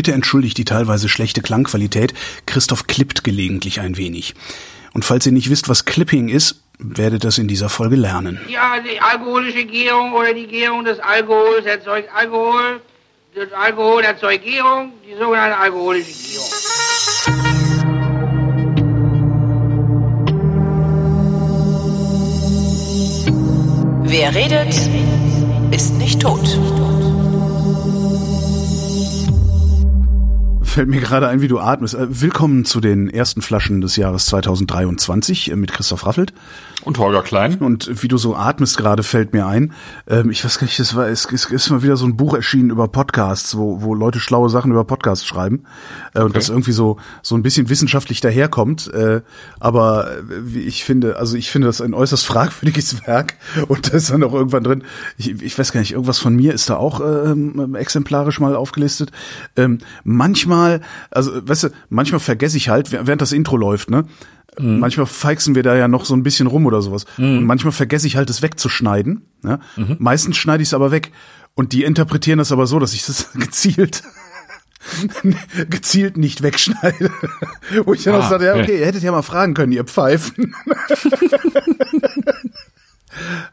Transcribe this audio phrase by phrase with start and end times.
[0.00, 2.14] Bitte entschuldigt die teilweise schlechte Klangqualität.
[2.46, 4.34] Christoph klippt gelegentlich ein wenig.
[4.94, 8.40] Und falls ihr nicht wisst, was Clipping ist, werdet das in dieser Folge lernen.
[8.48, 12.80] Ja, die alkoholische Gärung oder die Gärung des Alkohols erzeugt Alkohol.
[13.34, 16.48] Das Alkohol erzeugt Gärung, die sogenannte alkoholische Gärung.
[24.04, 24.74] Wer redet,
[25.72, 26.58] ist nicht tot.
[30.80, 31.92] Fällt mir gerade ein, wie du atmest.
[31.92, 36.32] Äh, Willkommen zu den ersten Flaschen des Jahres 2023 äh, mit Christoph Raffelt.
[36.82, 37.56] Und Holger Klein.
[37.58, 39.72] Und wie du so atmest gerade, fällt mir ein.
[40.08, 42.34] Ähm, ich weiß gar nicht, es war, es, es ist mal wieder so ein Buch
[42.34, 45.64] erschienen über Podcasts, wo, wo Leute schlaue Sachen über Podcasts schreiben.
[46.14, 48.92] Äh, und das irgendwie so, so ein bisschen wissenschaftlich daherkommt.
[48.94, 49.20] Äh,
[49.58, 53.34] aber äh, ich finde, also ich finde das ein äußerst fragwürdiges Werk.
[53.68, 54.84] Und da ist dann auch irgendwann drin,
[55.18, 59.10] ich, ich weiß gar nicht, irgendwas von mir ist da auch ähm, exemplarisch mal aufgelistet.
[59.54, 64.04] Ähm, manchmal, also weißt du, manchmal vergesse ich halt, während das Intro läuft, ne?
[64.58, 64.78] Mhm.
[64.78, 67.04] Manchmal feixen wir da ja noch so ein bisschen rum oder sowas.
[67.16, 67.38] Mhm.
[67.38, 69.22] Und manchmal vergesse ich halt, es wegzuschneiden.
[69.44, 69.60] Ja?
[69.76, 69.96] Mhm.
[69.98, 71.12] Meistens schneide ich es aber weg.
[71.54, 74.02] Und die interpretieren das aber so, dass ich das gezielt
[75.68, 77.10] gezielt nicht wegschneide.
[77.84, 79.84] Wo ich dann ah, auch sage, ja, okay, ihr hättet ja mal fragen können, ihr
[79.84, 80.54] Pfeifen.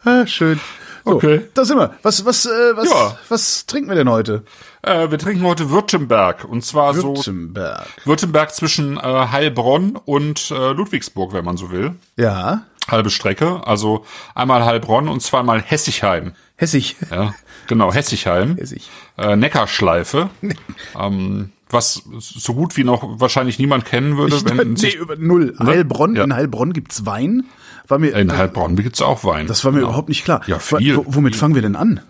[0.05, 0.59] ah, schön.
[1.05, 1.41] So, okay.
[1.53, 1.95] Da sind wir.
[2.01, 3.17] Was, was, äh, was, ja.
[3.29, 4.43] was trinken wir denn heute?
[4.88, 6.45] Äh, wir trinken heute Württemberg.
[6.45, 7.88] Und zwar Württemberg.
[8.03, 11.95] so Württemberg zwischen äh, Heilbronn und äh, Ludwigsburg, wenn man so will.
[12.16, 12.63] Ja.
[12.89, 13.67] Halbe Strecke.
[13.67, 16.33] Also einmal Heilbronn und zweimal Hessigheim.
[16.55, 16.95] Hessig.
[17.11, 17.33] Ja,
[17.67, 18.55] genau, Hessigheim.
[18.55, 18.89] Hessig.
[19.17, 20.30] Äh, Neckarschleife.
[20.99, 24.38] ähm, was so gut wie noch wahrscheinlich niemand kennen würde.
[24.38, 25.53] Ich, wenn nee, über null.
[25.59, 25.67] Ne?
[25.67, 26.23] Heilbronn, ja.
[26.23, 27.43] in Heilbronn gibt's Wein.
[27.89, 29.47] War mir, in Heilbronn gibt's auch Wein.
[29.47, 29.85] Das war mir ja.
[29.85, 30.41] überhaupt nicht klar.
[30.47, 30.97] Ja, viel.
[30.97, 32.02] W womit fangen wir denn an?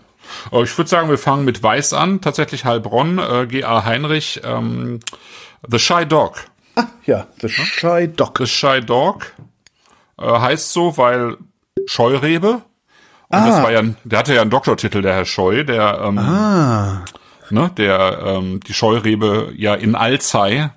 [0.51, 2.21] Oh, ich würde sagen, wir fangen mit Weiß an.
[2.21, 3.85] Tatsächlich Heilbronn, äh, G.A.
[3.85, 4.99] Heinrich, ähm,
[5.67, 6.45] The Shy Dog.
[6.75, 8.37] Ah, ja, The Shy Dog.
[8.37, 9.33] The Shy Dog
[10.19, 11.37] äh, heißt so, weil
[11.85, 12.61] Scheurebe.
[13.29, 13.47] Und ah.
[13.47, 17.05] das war ja, der hatte ja einen Doktortitel, der Herr Scheu, der, ähm, ah.
[17.49, 20.69] ne, der ähm, die Scheurebe ja in Alzey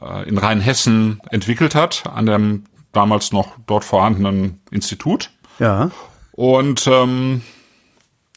[0.00, 5.30] äh, in Rheinhessen entwickelt hat, an dem damals noch dort vorhandenen Institut.
[5.58, 5.90] Ja.
[6.32, 7.42] Und ähm,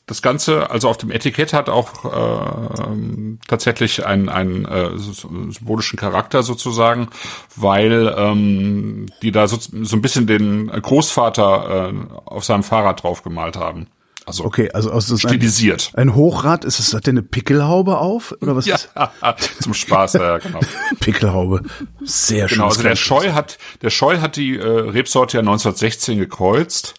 [0.08, 6.44] das Ganze, also auf dem Etikett hat auch äh, tatsächlich einen, einen äh, symbolischen Charakter
[6.44, 7.10] sozusagen,
[7.58, 13.22] weil ähm, die da so, so ein bisschen den Großvater äh, auf seinem Fahrrad drauf
[13.22, 13.88] gemalt haben.
[14.26, 15.92] Also okay, also, also ist stilisiert.
[15.94, 18.66] Ein, ein Hochrad, ist es, hat der eine Pickelhaube auf oder was?
[18.66, 18.90] Ja, ist?
[19.62, 20.60] zum Spaß, ja, genau.
[21.02, 21.64] Pickelhaube,
[22.04, 22.58] sehr schön.
[22.58, 26.96] Genau, also der Scheu hat, der Scheu hat die äh, Rebsorte ja 1916 gekreuzt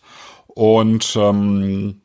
[0.48, 2.02] und ähm,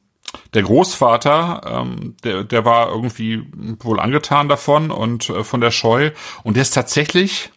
[0.54, 3.44] der Großvater, ähm, der, der war irgendwie
[3.80, 6.12] wohl angetan davon und äh, von der Scheu
[6.44, 7.52] und der ist tatsächlich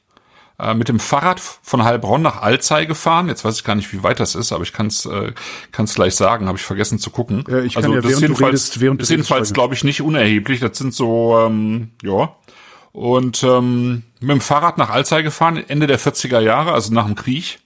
[0.59, 3.28] äh, mit dem Fahrrad von Heilbronn nach Alzey gefahren.
[3.28, 5.32] Jetzt weiß ich gar nicht, wie weit das ist, aber ich kann es äh,
[5.70, 6.47] kann's gleich sagen.
[6.47, 7.44] Habe ich vergessen zu gucken.
[7.48, 10.00] Ja, ich also kann ja, das ist jedenfalls, redest, während ist jedenfalls glaube ich, nicht
[10.00, 10.60] unerheblich.
[10.60, 12.34] Das sind so, ähm, ja.
[12.92, 17.15] Und ähm, mit dem Fahrrad nach Alzey gefahren, Ende der 40er Jahre, also nach dem
[17.15, 17.59] Krieg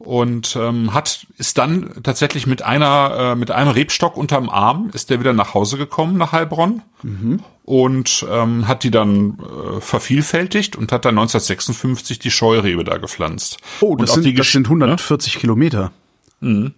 [0.00, 5.10] und ähm, hat ist dann tatsächlich mit einer äh, mit einem Rebstock unterm Arm ist
[5.10, 7.40] der wieder nach Hause gekommen nach Heilbronn mhm.
[7.64, 13.58] und ähm, hat die dann äh, vervielfältigt und hat dann 1956 die Scheurebe da gepflanzt.
[13.82, 15.40] Oh, das, sind, das sind 140 ne?
[15.40, 15.92] Kilometer.
[16.40, 16.72] Mhm.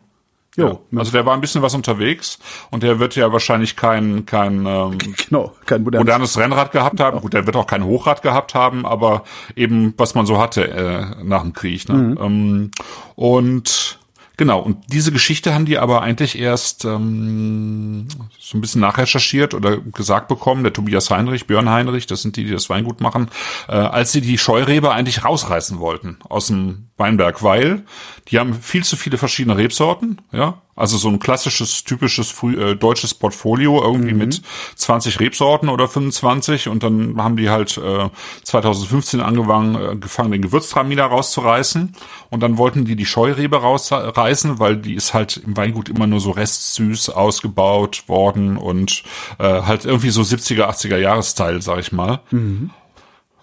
[0.56, 2.38] Jo, ja, also der war ein bisschen was unterwegs
[2.70, 4.98] und der wird ja wahrscheinlich kein kein, ähm,
[5.28, 7.20] genau, kein modernes, modernes Rennrad gehabt haben.
[7.20, 9.24] Gut, der wird auch kein Hochrad gehabt haben, aber
[9.56, 11.88] eben was man so hatte äh, nach dem Krieg.
[11.88, 11.94] Ne?
[11.94, 12.18] Mhm.
[12.20, 12.70] Ähm,
[13.14, 13.98] und
[14.38, 18.08] Genau, und diese Geschichte haben die aber eigentlich erst ähm,
[18.40, 22.44] so ein bisschen nachrecherchiert oder gesagt bekommen, der Tobias Heinrich, Björn Heinrich, das sind die,
[22.44, 23.28] die das Weingut machen,
[23.68, 27.82] äh, als sie die Scheurebe eigentlich rausreißen wollten aus dem Weinberg, weil
[28.28, 32.76] die haben viel zu viele verschiedene Rebsorten, ja, also so ein klassisches, typisches früh, äh,
[32.76, 34.18] deutsches Portfolio, irgendwie mhm.
[34.18, 34.42] mit
[34.76, 38.08] 20 Rebsorten oder 25 und dann haben die halt äh,
[38.44, 41.94] 2015 angefangen, äh, gefangen, den Gewürztraminer rauszureißen
[42.30, 46.20] und dann wollten die die Scheurebe rausreißen, weil die ist halt im Weingut immer nur
[46.20, 49.02] so restsüß ausgebaut worden und
[49.38, 52.20] äh, halt irgendwie so 70er, 80er Jahresteil, sag ich mal.
[52.30, 52.70] Mhm.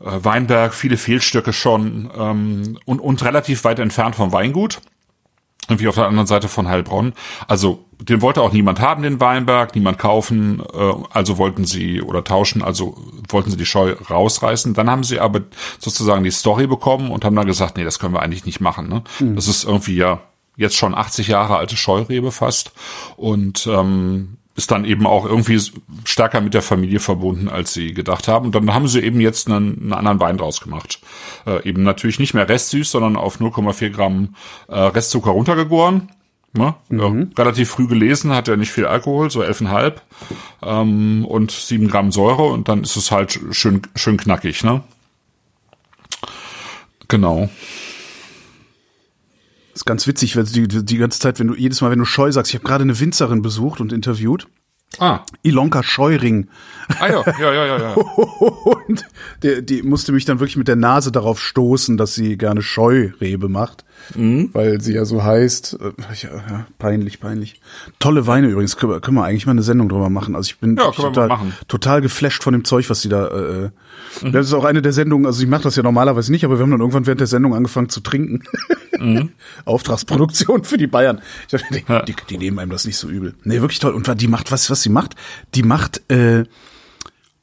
[0.01, 4.81] Äh, Weinberg, viele Fehlstücke schon ähm, und, und relativ weit entfernt vom Weingut
[5.69, 7.13] irgendwie auf der anderen Seite von Heilbronn.
[7.47, 12.23] Also den wollte auch niemand haben, den Weinberg, niemand kaufen, äh, also wollten sie oder
[12.23, 12.97] tauschen, also
[13.27, 14.73] wollten sie die Scheu rausreißen.
[14.73, 15.41] Dann haben sie aber
[15.77, 18.89] sozusagen die Story bekommen und haben dann gesagt, nee, das können wir eigentlich nicht machen.
[18.89, 19.03] Ne?
[19.19, 19.35] Mhm.
[19.35, 20.21] Das ist irgendwie ja
[20.55, 22.71] jetzt schon 80 Jahre alte Scheurebe fast
[23.15, 25.57] und ähm, ist dann eben auch irgendwie
[26.03, 28.47] stärker mit der Familie verbunden, als sie gedacht haben.
[28.47, 30.99] Und dann haben sie eben jetzt einen, einen anderen Wein draus gemacht.
[31.47, 34.35] Äh, eben natürlich nicht mehr restsüß, sondern auf 0,4 Gramm
[34.67, 36.09] äh, Restzucker runtergegoren.
[36.51, 36.75] Ne?
[36.89, 37.31] Mhm.
[37.37, 39.93] Ja, relativ früh gelesen, hat ja nicht viel Alkohol, so 11,5
[40.63, 44.63] ähm, und 7 Gramm Säure und dann ist es halt schön, schön knackig.
[44.65, 44.81] Ne?
[47.07, 47.49] Genau.
[49.79, 52.03] Das ist ganz witzig, weil die, die ganze Zeit, wenn du jedes Mal, wenn du
[52.03, 54.45] Scheu sagst, ich habe gerade eine Winzerin besucht und interviewt.
[54.97, 55.21] Ah.
[55.41, 56.49] Ilonka Scheuring.
[56.99, 57.77] Ah ja, ja, ja, ja.
[57.77, 57.93] ja.
[57.95, 59.05] und
[59.41, 63.47] der, die musste mich dann wirklich mit der Nase darauf stoßen, dass sie gerne Scheurebe
[63.47, 63.85] macht.
[64.15, 64.49] Mhm.
[64.51, 65.79] Weil sie ja so heißt.
[65.79, 65.91] Äh,
[66.23, 67.61] ja, ja, peinlich, peinlich.
[67.99, 68.75] Tolle Weine übrigens.
[68.75, 70.35] Können wir, können wir eigentlich mal eine Sendung drüber machen.
[70.35, 71.37] Also ich bin ja, total,
[71.69, 73.27] total geflasht von dem Zeug, was sie da.
[73.27, 73.69] Äh, äh,
[74.23, 74.33] mhm.
[74.33, 76.63] Das ist auch eine der Sendungen, also ich mache das ja normalerweise nicht, aber wir
[76.63, 78.43] haben dann irgendwann während der Sendung angefangen zu trinken.
[78.99, 79.31] Mhm.
[79.65, 81.21] Auftragsproduktion für die Bayern.
[81.43, 82.01] Ich dachte, die, ja.
[82.03, 83.35] die, die nehmen einem das nicht so übel.
[83.43, 83.93] Nee, wirklich toll.
[83.93, 85.15] Und die macht, was, was sie macht?
[85.55, 86.45] Die macht äh,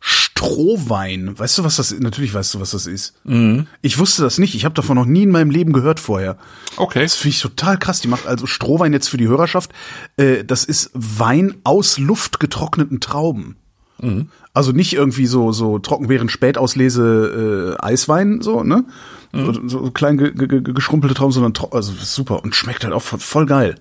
[0.08, 1.36] Strohwein.
[1.36, 2.00] Weißt du, was das ist?
[2.00, 3.14] Natürlich weißt du, was das ist.
[3.24, 3.66] Mhm.
[3.82, 4.54] Ich wusste das nicht.
[4.54, 6.36] Ich habe davon noch nie in meinem Leben gehört vorher.
[6.76, 7.02] Okay.
[7.02, 8.02] Das finde ich total krass.
[8.02, 9.72] Die macht also Strohwein jetzt für die Hörerschaft.
[10.16, 13.56] Äh, das ist Wein aus luftgetrockneten Trauben.
[14.00, 14.28] Mhm.
[14.52, 18.84] Also nicht irgendwie so so Trockenbeeren Spätauslese äh, Eiswein so, ne?
[19.32, 19.68] Mhm.
[19.68, 23.46] So, so klein ge ge geschrumpelte Trauben, sondern also super und schmeckt halt auch voll
[23.46, 23.76] geil.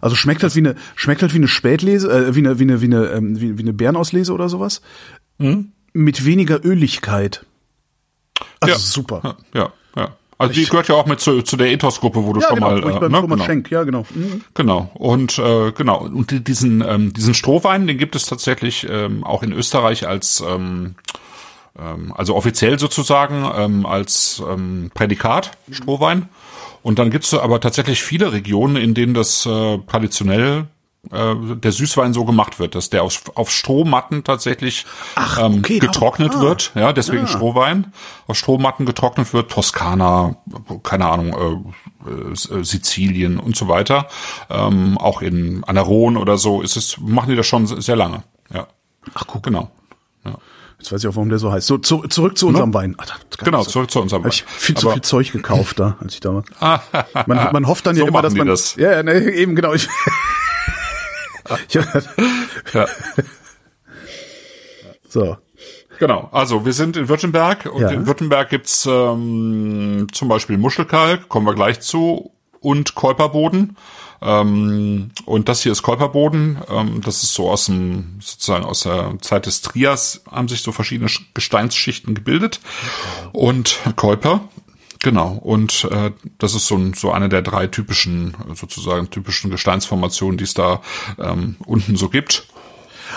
[0.00, 2.80] Also schmeckt halt wie eine schmeckt halt wie eine Spätlese, äh, wie eine wie eine
[2.80, 4.80] wie eine ähm, wie, wie eine Bärenauslese oder sowas.
[5.38, 5.72] Mhm.
[5.92, 7.44] Mit weniger Öligkeit.
[8.60, 8.78] Also ja.
[8.78, 9.36] super.
[9.54, 10.16] Ja, ja.
[10.38, 12.70] Also die gehört ja auch mit zu, zu der Ethos-Gruppe, wo du ja, schon genau,
[12.70, 12.84] mal.
[12.84, 13.20] Wo ich äh, ne?
[13.20, 13.44] Thomas genau.
[13.44, 14.06] Schenk, ja genau.
[14.14, 14.42] Mhm.
[14.54, 19.42] Genau und äh, genau und diesen ähm, diesen Strohwein, den gibt es tatsächlich ähm, auch
[19.42, 20.94] in Österreich als ähm,
[22.14, 26.28] also offiziell sozusagen ähm, als ähm, Prädikat Strohwein.
[26.82, 30.66] Und dann gibt's aber tatsächlich viele Regionen, in denen das äh, traditionell
[31.12, 34.84] äh, der Süßwein so gemacht wird, dass der auf, auf Strohmatten tatsächlich
[35.14, 37.26] Ach, ähm, okay, getrocknet ah, wird, ja, deswegen ja.
[37.28, 37.92] Strohwein,
[38.26, 40.36] auf Strohmatten getrocknet wird, Toskana,
[40.82, 41.64] keine Ahnung,
[42.06, 44.08] äh, äh, Sizilien und so weiter,
[44.50, 48.66] ähm, auch in Anaron oder so ist es, machen die das schon sehr lange, ja.
[49.14, 49.44] Ach, guck.
[49.44, 49.70] Genau.
[50.24, 50.32] Ja.
[50.78, 51.66] Jetzt weiß ich auch, warum der so heißt.
[51.66, 52.78] So, zu, zurück zu unserem no?
[52.78, 52.94] Wein.
[52.98, 53.70] Ach, genau, so.
[53.70, 54.30] zurück zu unserem Wein.
[54.30, 56.82] Ich viel zu viel Zeug gekauft da, als ich da war.
[57.26, 58.46] man, man hofft dann so ja immer, dass man.
[58.46, 58.76] Das.
[58.76, 59.72] Ja, ja, ne, eben genau.
[59.72, 59.88] Ich,
[61.70, 61.84] ja.
[65.08, 65.36] So.
[65.98, 67.88] Genau, also wir sind in Württemberg und ja.
[67.88, 72.30] in Württemberg gibt's ähm, zum Beispiel Muschelkalk, kommen wir gleich zu,
[72.60, 73.76] und Kolperboden.
[74.20, 76.58] Ähm, und das hier ist Kolperboden.
[76.68, 80.72] Ähm, das ist so aus dem, sozusagen aus der Zeit des Trias haben sich so
[80.72, 82.60] verschiedene Gesteinsschichten gebildet.
[83.32, 84.40] Und Kolper
[85.00, 90.44] Genau, und äh, das ist so, so eine der drei typischen, sozusagen typischen Gesteinsformationen, die
[90.44, 90.82] es da
[91.18, 92.48] ähm, unten so gibt.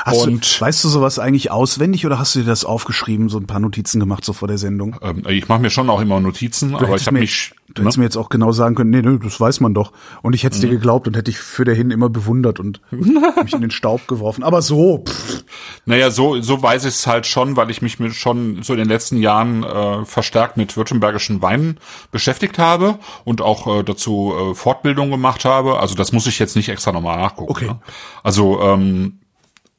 [0.06, 3.38] Hast und, du, weißt du sowas eigentlich auswendig oder hast du dir das aufgeschrieben, so
[3.38, 4.96] ein paar Notizen gemacht so vor der Sendung?
[5.02, 7.54] Ähm, ich mache mir schon auch immer Notizen, du aber ich habe mich.
[7.74, 7.86] Du ne?
[7.86, 9.94] hättest mir jetzt auch genau sagen können, nee, nee, das weiß man doch.
[10.22, 10.68] Und ich hätte es mhm.
[10.68, 14.44] dir geglaubt und hätte dich für dahin immer bewundert und mich in den Staub geworfen.
[14.44, 15.06] Aber so.
[15.08, 15.46] Pff.
[15.86, 18.80] Naja, so, so weiß ich es halt schon, weil ich mich mit schon so in
[18.80, 21.78] den letzten Jahren äh, verstärkt mit württembergischen Weinen
[22.12, 25.80] beschäftigt habe und auch äh, dazu äh, Fortbildung gemacht habe.
[25.80, 27.52] Also das muss ich jetzt nicht extra nochmal nachgucken.
[27.52, 27.66] Okay.
[27.68, 27.80] Ne?
[28.24, 29.21] Also ähm,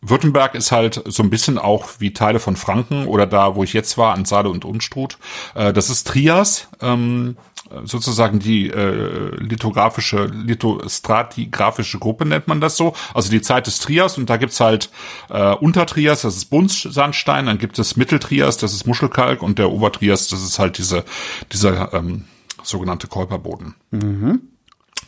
[0.02, 3.72] Württemberg ist halt so ein bisschen auch wie Teile von Franken oder da, wo ich
[3.72, 5.16] jetzt war, an Saale und Unstrut.
[5.54, 7.36] Äh, das ist Trias, ähm,
[7.84, 12.94] sozusagen die äh, lithografische, lithostratigraphische Gruppe nennt man das so.
[13.15, 14.91] Also die Zeit des Trias und da gibt's halt
[15.31, 20.29] äh, Untertrias, das ist Buntsandstein, dann gibt es Mitteltrias, das ist Muschelkalk und der Obertrias,
[20.29, 21.05] das ist halt diese,
[21.53, 22.24] dieser ähm,
[22.62, 23.74] sogenannte Kolperboden.
[23.91, 24.51] Mhm.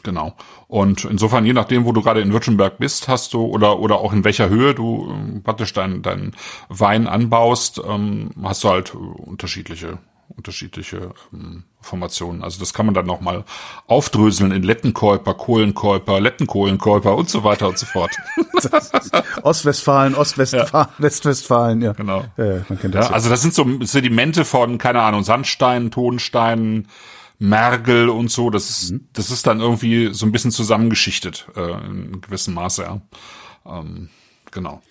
[0.04, 0.34] Genau.
[0.68, 4.12] Und insofern, je nachdem, wo du gerade in Württemberg bist, hast du oder oder auch
[4.12, 6.32] in welcher Höhe du äh, praktisch deinen dein
[6.68, 12.42] Wein anbaust, ähm, hast du halt unterschiedliche unterschiedliche ähm, Formationen.
[12.42, 13.44] Also das kann man dann nochmal
[13.86, 18.10] aufdröseln in Lettenkäuper, Kohlenkäuper, Lettenkohlenkäuper und so weiter und so fort.
[19.42, 20.88] Ostwestfalen, Ostwestfalen, ja.
[20.98, 21.92] Westwestfalen, ja.
[21.92, 22.24] Genau.
[22.36, 26.88] Äh, man kennt das ja, also das sind so Sedimente von, keine Ahnung, Sandsteinen, Tonsteinen,
[27.38, 29.08] Mergel und so, das ist, mhm.
[29.12, 33.00] das ist dann irgendwie so ein bisschen zusammengeschichtet, äh, in gewissem Maße, ja.
[33.66, 34.08] Ähm,
[34.50, 34.82] genau.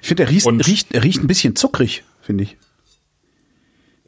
[0.00, 2.56] Ich finde, er riecht, und, riecht, er riecht ein bisschen zuckrig, finde ich.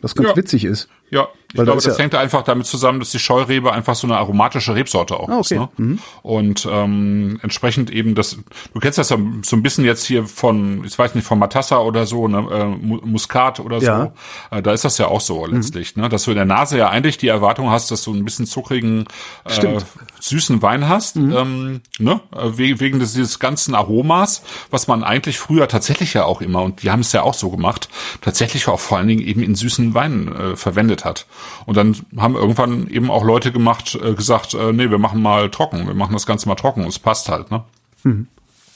[0.01, 0.37] Was ganz ja.
[0.37, 0.89] witzig ist.
[1.11, 4.17] Ja, Ich glaube, das, das hängt einfach damit zusammen, dass die Scheurebe einfach so eine
[4.17, 5.55] aromatische Rebsorte auch ah, okay.
[5.55, 5.61] ist.
[5.61, 5.69] Ne?
[5.77, 5.99] Mhm.
[6.23, 8.39] Und ähm, entsprechend eben das,
[8.73, 11.79] du kennst das ja so ein bisschen jetzt hier von, ich weiß nicht, von Matassa
[11.79, 14.13] oder so, ne, äh, Muskat oder ja.
[14.51, 14.57] so.
[14.57, 16.03] Äh, da ist das ja auch so letztlich, mhm.
[16.03, 16.09] ne?
[16.09, 19.07] dass du in der Nase ja eigentlich die Erwartung hast, dass du ein bisschen zuckrigen,
[19.45, 19.79] äh,
[20.21, 21.33] süßen Wein hast, mhm.
[21.37, 22.21] ähm, ne?
[22.33, 26.85] Äh, wegen des, dieses ganzen Aromas, was man eigentlich früher tatsächlich ja auch immer, und
[26.85, 27.89] die haben es ja auch so gemacht,
[28.21, 31.27] tatsächlich auch vor allen Dingen eben in süßen Weinen äh, verwendet hat.
[31.67, 35.51] Und dann haben irgendwann eben auch Leute gemacht, äh, gesagt, äh, nee, wir machen mal
[35.51, 37.65] trocken, wir machen das Ganze mal trocken, es passt halt, ne?
[38.03, 38.29] Mhm.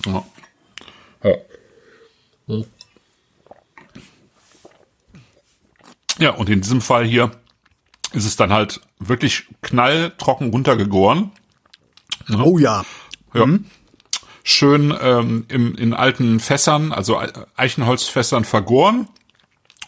[0.06, 0.24] Ja.
[1.22, 1.34] ja.
[6.18, 7.32] Ja, und in diesem Fall hier
[8.12, 11.32] ist es dann halt wirklich knalltrocken runtergegoren.
[12.28, 12.42] Ne?
[12.44, 12.84] Oh ja.
[13.32, 13.46] Ja.
[13.46, 13.66] Mhm.
[14.44, 17.20] Schön ähm, im, in alten Fässern, also
[17.56, 19.08] Eichenholzfässern vergoren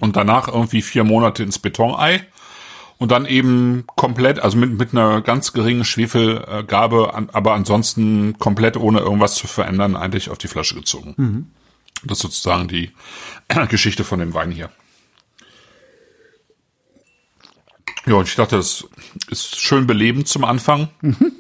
[0.01, 2.27] und danach irgendwie vier Monate ins Betonei
[2.99, 9.01] und dann eben komplett, also mit, mit einer ganz geringen Schwefelgabe, aber ansonsten komplett ohne
[9.01, 11.15] irgendwas zu verändern, eigentlich auf die Flasche gezogen.
[11.17, 11.47] Mhm.
[12.05, 12.93] Das ist sozusagen die
[13.69, 14.71] Geschichte von dem Wein hier.
[18.07, 18.87] Ja, und ich dachte, das
[19.31, 20.89] ist schön belebend zum Anfang.
[21.01, 21.33] Mhm.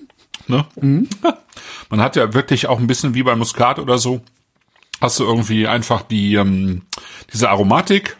[0.48, 0.66] Ne?
[0.76, 1.08] Mhm.
[1.90, 4.20] Man hat ja wirklich auch ein bisschen wie bei Muskat oder so,
[5.00, 6.82] hast du irgendwie einfach die ähm,
[7.32, 8.16] diese Aromatik.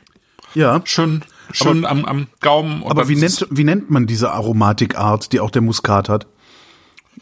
[0.57, 0.81] Ja.
[0.85, 1.23] Schön,
[1.53, 2.83] schön aber, am, am Gaumen.
[2.85, 6.27] aber wie nennt, wie nennt man diese Aromatikart, die auch der Muskat hat?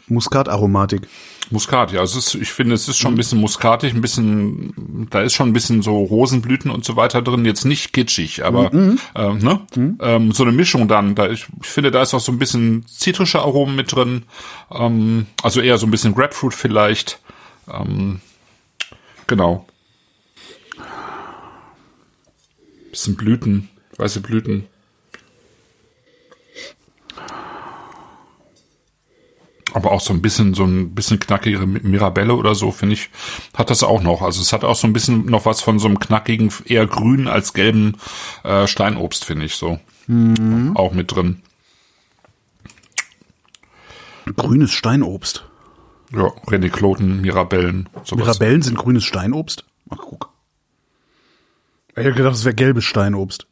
[0.07, 1.01] Muskataromatik.
[1.49, 2.01] Muskat, ja.
[2.01, 5.49] Es ist, ich finde, es ist schon ein bisschen muskatig, ein bisschen, da ist schon
[5.49, 7.43] ein bisschen so Rosenblüten und so weiter drin.
[7.43, 8.99] Jetzt nicht kitschig, aber mhm.
[9.15, 9.61] äh, ne?
[9.75, 9.97] Mhm.
[9.99, 11.15] Ähm, so eine Mischung dann.
[11.15, 14.23] Da ich, ich finde, da ist auch so ein bisschen zitrische Aromen mit drin.
[14.71, 17.19] Ähm, also eher so ein bisschen Grapefruit vielleicht.
[17.67, 18.21] Ähm,
[19.27, 19.65] genau.
[22.95, 24.67] Bisschen Blüten, weiße Blüten.
[29.73, 33.09] aber auch so ein bisschen, so ein bisschen knackigere Mirabelle oder so, finde ich,
[33.53, 34.21] hat das auch noch.
[34.21, 37.27] Also es hat auch so ein bisschen noch was von so einem knackigen, eher grünen
[37.27, 37.97] als gelben
[38.45, 39.77] äh, Steinobst, finde ich so.
[40.07, 40.77] Mhm.
[40.77, 41.41] Auch mit drin.
[44.37, 45.43] Grünes Steinobst.
[46.13, 47.89] Ja, René Kloten, Mirabellen.
[48.05, 48.25] Sowas.
[48.25, 49.65] Mirabellen sind grünes Steinobst?
[49.89, 50.34] Ach, guck.
[51.95, 53.47] Ich hätte gedacht, es wäre gelbes Steinobst.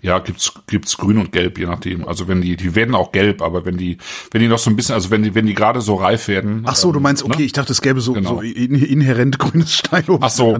[0.00, 2.06] Ja, gibt's gibt's grün und gelb, je nachdem.
[2.06, 3.98] Also wenn die die werden auch gelb, aber wenn die
[4.30, 6.62] wenn die noch so ein bisschen, also wenn die wenn die gerade so reif werden.
[6.66, 7.44] Ach so, ähm, du meinst, okay, ne?
[7.44, 8.36] ich dachte, es gäbe so, genau.
[8.36, 10.22] so inhärent grünes Steinobst.
[10.22, 10.56] Ach so.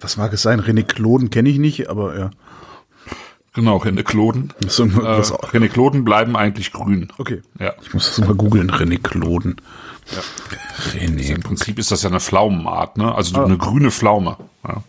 [0.00, 0.60] Was mag es sein?
[0.60, 2.30] René Kloden kenne ich nicht, aber ja.
[3.54, 4.52] Genau, René Kloden.
[4.66, 7.08] So, äh, René Kloden bleiben eigentlich grün.
[7.18, 7.42] Okay.
[7.58, 7.72] Ja.
[7.82, 9.56] Ich muss das mal googeln, René Kloden.
[10.14, 10.20] Ja.
[10.92, 11.18] René.
[11.18, 13.14] Also Im Prinzip ist das ja eine Pflaumenart, ne?
[13.14, 13.44] Also ah.
[13.44, 14.36] eine grüne Pflaume.
[14.66, 14.82] Ja.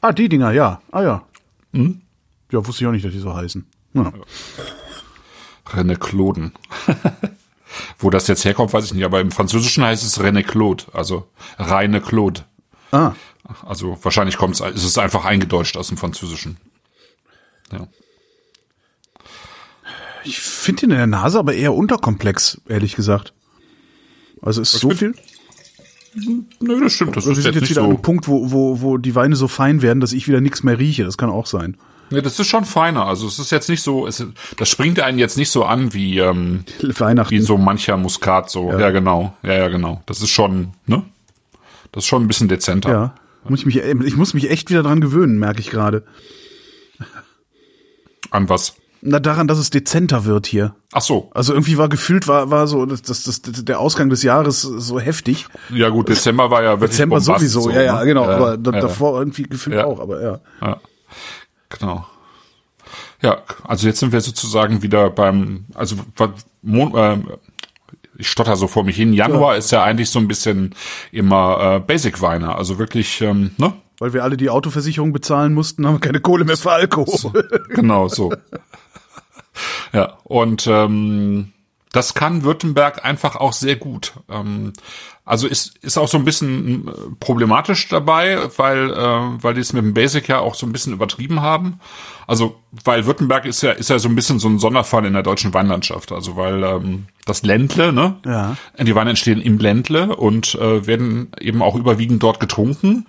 [0.00, 0.80] Ah, die Dinger, ja.
[0.92, 1.24] Ah ja.
[1.72, 2.00] Hm?
[2.50, 3.66] Ja, wusste ich auch nicht, dass die so heißen.
[3.94, 4.12] Ja.
[5.66, 6.52] René Clauden.
[7.98, 11.28] Wo das jetzt herkommt, weiß ich nicht, aber im Französischen heißt es René Claude, also
[11.58, 12.44] reine Claude.
[12.92, 13.12] Ah.
[13.66, 16.56] Also wahrscheinlich kommt es, ist es einfach eingedeutscht aus dem Französischen.
[17.72, 17.86] Ja.
[20.24, 23.32] Ich finde ihn in der Nase aber eher unterkomplex, ehrlich gesagt.
[24.42, 25.14] Also ist Was so viel.
[26.60, 27.16] Nö, das stimmt.
[27.16, 29.14] Das also ist wir sind jetzt, wieder so an einem Punkt, wo, wo, wo die
[29.14, 31.04] Weine so fein werden, dass ich wieder nichts mehr rieche.
[31.04, 31.76] Das kann auch sein.
[32.10, 33.06] Ja, das ist schon feiner.
[33.06, 34.24] Also es ist jetzt nicht so, es,
[34.56, 37.30] das springt einen jetzt nicht so an wie ähm, Weihnachten.
[37.30, 38.70] wie so mancher Muskat so.
[38.70, 38.80] Ja.
[38.80, 38.90] ja.
[38.90, 39.34] genau.
[39.42, 40.02] Ja, ja, genau.
[40.06, 41.02] Das ist schon, ne?
[41.92, 42.90] Das ist schon ein bisschen dezenter.
[42.90, 43.14] Ja.
[43.48, 46.04] Muss ich mich, ich muss mich echt wieder dran gewöhnen, merke ich gerade.
[48.30, 48.74] An was?
[49.00, 50.74] Na, daran, dass es dezenter wird hier.
[50.92, 51.30] Ach so.
[51.32, 54.98] Also irgendwie war gefühlt, war, war so, das, das, das, der Ausgang des Jahres so
[54.98, 55.46] heftig.
[55.70, 58.06] Ja gut, Dezember war ja wirklich Dezember sowieso, so, ja, ja, ne?
[58.06, 58.80] genau, ja, aber ja.
[58.80, 59.84] davor irgendwie gefühlt ja.
[59.84, 60.40] auch, aber ja.
[60.60, 60.80] ja.
[61.68, 62.06] Genau.
[63.22, 67.16] Ja, also jetzt sind wir sozusagen wieder beim, also äh,
[68.16, 69.12] ich stotter so vor mich hin.
[69.12, 69.58] Januar ja.
[69.58, 70.74] ist ja eigentlich so ein bisschen
[71.12, 73.74] immer äh, Basic-Weine, also wirklich, ähm, ne?
[74.00, 77.18] Weil wir alle die Autoversicherung bezahlen mussten, haben wir keine Kohle mehr für Alkohol.
[77.18, 77.32] So,
[77.70, 78.32] genau, so.
[79.92, 81.52] Ja, und ähm,
[81.92, 84.12] das kann Württemberg einfach auch sehr gut.
[84.28, 84.72] Ähm,
[85.24, 89.72] also ist, ist auch so ein bisschen äh, problematisch dabei, weil, äh, weil die es
[89.72, 91.80] mit dem Basic ja auch so ein bisschen übertrieben haben.
[92.26, 95.22] Also, weil Württemberg ist ja, ist ja so ein bisschen so ein Sonderfall in der
[95.22, 96.12] deutschen Weinlandschaft.
[96.12, 98.16] Also, weil ähm, das Ländle, ne?
[98.24, 98.56] Ja.
[98.78, 103.06] Die Weine entstehen im Ländle und äh, werden eben auch überwiegend dort getrunken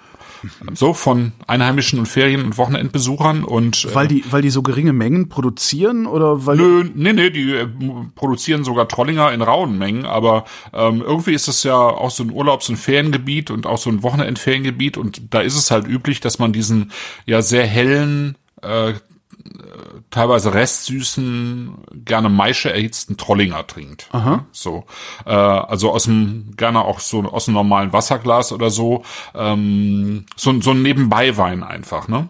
[0.74, 4.94] so von Einheimischen und Ferien- und Wochenendbesuchern und äh, weil die weil die so geringe
[4.94, 7.68] Mengen produzieren oder weil nö nee nee die äh,
[8.16, 12.32] produzieren sogar Trollinger in rauen Mengen aber ähm, irgendwie ist es ja auch so ein
[12.32, 16.40] Urlaubs- und Feriengebiet und auch so ein Wochenendferiengebiet und da ist es halt üblich dass
[16.40, 16.92] man diesen
[17.26, 18.94] ja sehr hellen äh,
[20.12, 24.10] teilweise restsüßen, gerne Maische erhitzten Trollinger trinkt.
[24.12, 24.46] Aha.
[24.52, 24.86] So,
[25.26, 29.04] äh, also aus dem gerne auch so aus einem normalen Wasserglas oder so,
[29.36, 32.30] ähm, so, so ein Nebenbeiwein einfach, ne?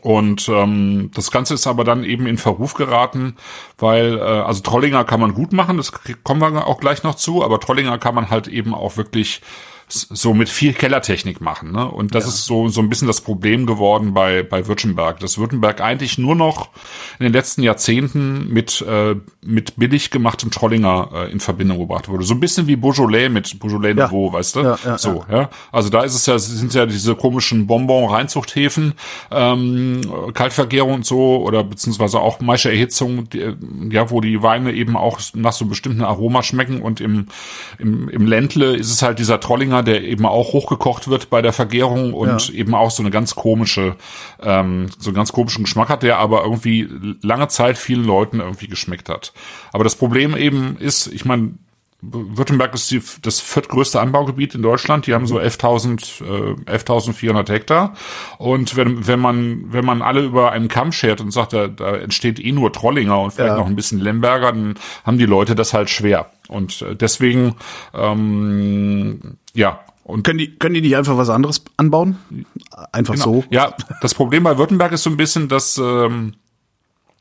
[0.00, 3.36] Und ähm, das Ganze ist aber dann eben in Verruf geraten,
[3.78, 5.92] weil, äh, also Trollinger kann man gut machen, das
[6.24, 9.42] kommen wir auch gleich noch zu, aber Trollinger kann man halt eben auch wirklich
[9.92, 11.72] so mit viel Kellertechnik machen.
[11.72, 11.86] Ne?
[11.86, 12.30] Und das ja.
[12.30, 15.20] ist so, so ein bisschen das Problem geworden bei, bei Württemberg.
[15.20, 16.70] Dass Württemberg eigentlich nur noch
[17.18, 22.24] in den letzten Jahrzehnten mit, äh, mit billig gemachtem Trollinger äh, in Verbindung gebracht wurde.
[22.24, 24.06] So ein bisschen wie Beaujolais mit Beaujolais ja.
[24.06, 24.60] Nouveau, weißt du?
[24.60, 25.50] Ja, ja, so, ja.
[25.70, 28.94] Also da ist es ja, sind ja diese komischen Bonbon-Reinzuchthäfen,
[29.30, 30.00] ähm,
[30.34, 33.54] Kaltvergärung und so, oder beziehungsweise auch Maische Erhitzung, die,
[33.90, 37.26] ja, wo die Weine eben auch nach so einem bestimmten Aroma schmecken und im,
[37.78, 41.52] im, im Ländle ist es halt dieser Trollinger, der eben auch hochgekocht wird bei der
[41.52, 42.54] Vergärung und ja.
[42.54, 43.96] eben auch so eine ganz komische,
[44.42, 46.88] ähm, so einen ganz komischen Geschmack hat, der aber irgendwie
[47.22, 49.32] lange Zeit vielen Leuten irgendwie geschmeckt hat.
[49.72, 51.52] Aber das Problem eben ist, ich meine,
[52.02, 55.06] Württemberg ist die, das viertgrößte Anbaugebiet in Deutschland.
[55.06, 57.94] Die haben so 11.000 äh, 11.400 Hektar.
[58.38, 61.96] Und wenn, wenn man wenn man alle über einen Kamm schert und sagt, da, da
[61.96, 63.58] entsteht eh nur Trollinger und vielleicht ja.
[63.58, 66.30] noch ein bisschen Lemberger, dann haben die Leute das halt schwer.
[66.48, 67.54] Und äh, deswegen
[67.94, 72.18] ähm, ja, und können die, können die nicht einfach was anderes anbauen?
[72.90, 73.24] Einfach genau.
[73.24, 73.44] so?
[73.50, 76.34] Ja, das Problem bei Württemberg ist so ein bisschen, dass, ähm,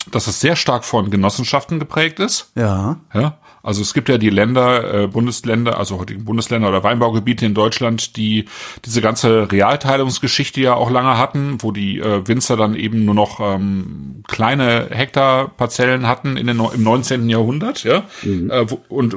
[0.09, 2.51] dass es sehr stark von Genossenschaften geprägt ist.
[2.55, 2.97] Ja.
[3.13, 3.38] Ja.
[3.63, 8.18] Also es gibt ja die Länder, äh, Bundesländer, also heutigen Bundesländer oder Weinbaugebiete in Deutschland,
[8.18, 8.46] die
[8.86, 13.39] diese ganze Realteilungsgeschichte ja auch lange hatten, wo die äh, Winzer dann eben nur noch
[13.39, 17.30] ähm, kleine Hektarparzellen hatten in den, im 19.
[17.30, 18.03] Jahrhundert, ja.
[18.24, 18.50] Mhm.
[18.50, 19.15] Äh, und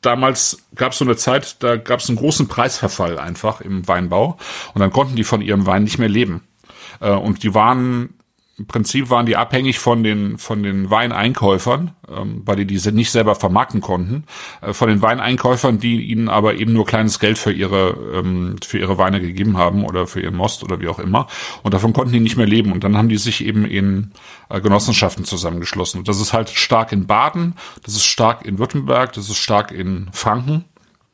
[0.00, 4.38] damals gab es so eine Zeit, da gab es einen großen Preisverfall einfach im Weinbau
[4.74, 6.42] und dann konnten die von ihrem Wein nicht mehr leben.
[7.00, 8.14] Äh, und die waren
[8.56, 13.10] im Prinzip waren die abhängig von den von den Weineinkäufern, ähm, weil die diese nicht
[13.10, 14.24] selber vermarkten konnten,
[14.60, 18.78] äh, von den Weineinkäufern, die ihnen aber eben nur kleines Geld für ihre ähm, für
[18.78, 21.26] ihre Weine gegeben haben oder für ihren Most oder wie auch immer.
[21.64, 22.70] Und davon konnten die nicht mehr leben.
[22.70, 24.12] Und dann haben die sich eben in
[24.48, 25.98] äh, Genossenschaften zusammengeschlossen.
[25.98, 29.72] Und das ist halt stark in Baden, das ist stark in Württemberg, das ist stark
[29.72, 30.64] in Franken.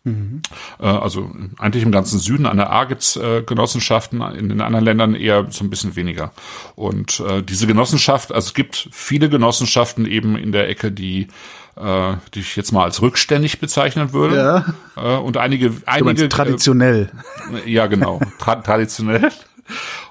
[0.05, 0.41] Mhm.
[0.79, 5.15] Also eigentlich im ganzen Süden an der A gibt's äh, Genossenschaften, in den anderen Ländern
[5.15, 6.33] eher so ein bisschen weniger.
[6.75, 11.29] Und äh, diese Genossenschaft, also es gibt viele Genossenschaften eben in der Ecke, die
[11.77, 14.37] äh, die ich jetzt mal als rückständig bezeichnen würde.
[14.37, 14.75] Ja.
[14.97, 17.11] Äh, und einige, einige traditionell.
[17.65, 19.31] Äh, ja, genau, tra traditionell.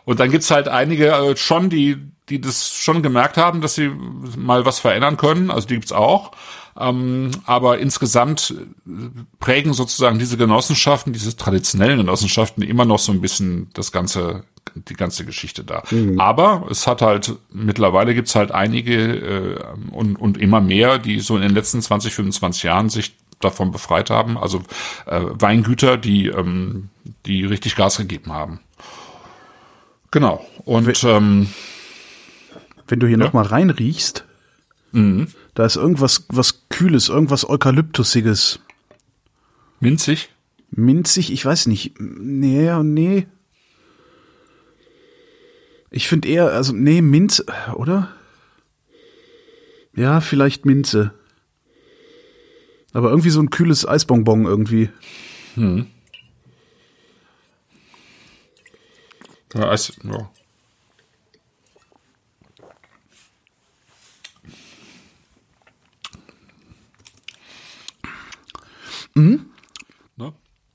[0.06, 1.97] Und dann gibt's halt einige schon, die
[2.30, 3.91] die das schon gemerkt haben, dass sie
[4.38, 5.52] mal was verändern können.
[5.52, 6.32] Also die gibt's auch.
[6.77, 8.53] Ähm, aber insgesamt
[9.39, 14.43] prägen sozusagen diese Genossenschaften, diese traditionellen Genossenschaften immer noch so ein bisschen das ganze,
[14.75, 15.84] die ganze Geschichte da.
[15.91, 16.19] Mhm.
[16.19, 19.60] Aber es hat halt, mittlerweile gibt's halt einige äh,
[19.91, 24.10] und, und immer mehr, die so in den letzten 20, 25 Jahren sich davon befreit
[24.10, 24.38] haben.
[24.38, 24.62] Also
[25.05, 26.89] äh, Weingüter, die, ähm,
[27.25, 28.60] die richtig Gas gegeben haben.
[30.12, 30.45] Genau.
[30.65, 31.49] Und wenn, ähm,
[32.88, 33.25] wenn du hier ja?
[33.25, 34.25] noch mal reinriechst,
[34.91, 35.27] mhm.
[35.53, 38.59] Da ist irgendwas was Kühles, irgendwas Eukalyptusiges.
[39.79, 40.29] Minzig?
[40.71, 41.99] Minzig, ich weiß nicht.
[41.99, 43.27] Nee, nee.
[45.91, 48.13] Ich finde eher, also, nee, Minze, oder?
[49.95, 51.13] Ja, vielleicht Minze.
[52.93, 54.89] Aber irgendwie so ein kühles Eisbonbon irgendwie.
[55.55, 55.88] Hm.
[59.53, 60.31] Ja, Eis, ja.
[69.15, 69.45] Mhm.
[70.17, 70.34] Ne?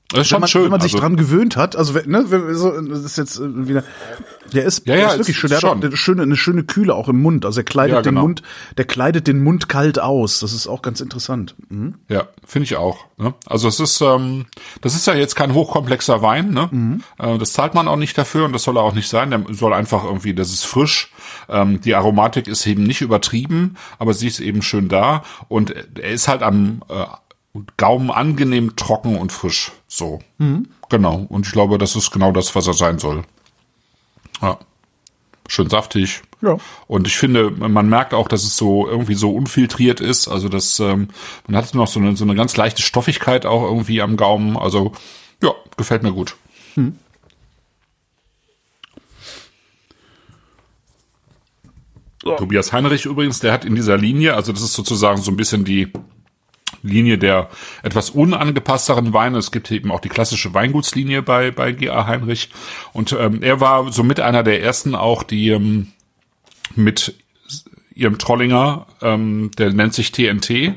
[0.09, 0.63] Das ist schon wenn man, schön.
[0.63, 3.83] Wenn man sich also, dran gewöhnt hat, also ne, so, das ist jetzt äh, wieder,
[4.53, 5.49] der ist, ja, ja, ist wirklich schön.
[5.49, 5.69] Der schon.
[5.71, 7.45] hat auch eine schöne, eine schöne Kühle auch im Mund.
[7.45, 8.21] Also er kleidet ja, genau.
[8.21, 8.43] den Mund,
[8.77, 10.39] der kleidet den Mund kalt aus.
[10.39, 11.55] Das ist auch ganz interessant.
[11.69, 11.95] Mhm.
[12.07, 13.05] Ja, finde ich auch.
[13.17, 13.33] Ne?
[13.45, 14.45] Also es ist, ähm,
[14.81, 16.51] das ist ja jetzt kein hochkomplexer Wein.
[16.51, 16.69] Ne?
[16.71, 17.03] Mhm.
[17.17, 19.31] Äh, das zahlt man auch nicht dafür und das soll er auch nicht sein.
[19.31, 21.11] Der soll einfach irgendwie, das ist frisch.
[21.49, 26.11] Ähm, die Aromatik ist eben nicht übertrieben, aber sie ist eben schön da und er
[26.11, 27.05] ist halt am äh,
[27.55, 29.71] und Gaumen angenehm trocken und frisch.
[29.87, 30.19] So.
[30.39, 30.67] Mhm.
[30.89, 31.25] Genau.
[31.29, 33.23] Und ich glaube, das ist genau das, was er sein soll.
[34.41, 34.59] Ja.
[35.47, 36.21] Schön saftig.
[36.41, 36.57] Ja.
[36.87, 40.27] Und ich finde, man merkt auch, dass es so irgendwie so unfiltriert ist.
[40.27, 41.07] Also dass ähm,
[41.47, 44.57] man hat noch so eine, so eine ganz leichte Stoffigkeit auch irgendwie am Gaumen.
[44.57, 44.91] Also
[45.41, 46.35] ja, gefällt mir gut.
[46.73, 46.99] Hm.
[52.21, 52.35] So.
[52.35, 55.63] Tobias Heinrich übrigens, der hat in dieser Linie, also das ist sozusagen so ein bisschen
[55.63, 55.93] die
[56.85, 57.49] Linie der
[57.83, 59.37] etwas unangepassteren Weine.
[59.37, 62.07] Es gibt eben auch die klassische Weingutslinie bei, bei G.A.
[62.07, 62.49] Heinrich.
[62.93, 65.87] Und ähm, er war somit einer der ersten auch, die ähm,
[66.75, 67.15] mit
[67.93, 70.75] ihrem Trollinger, ähm, der nennt sich TNT.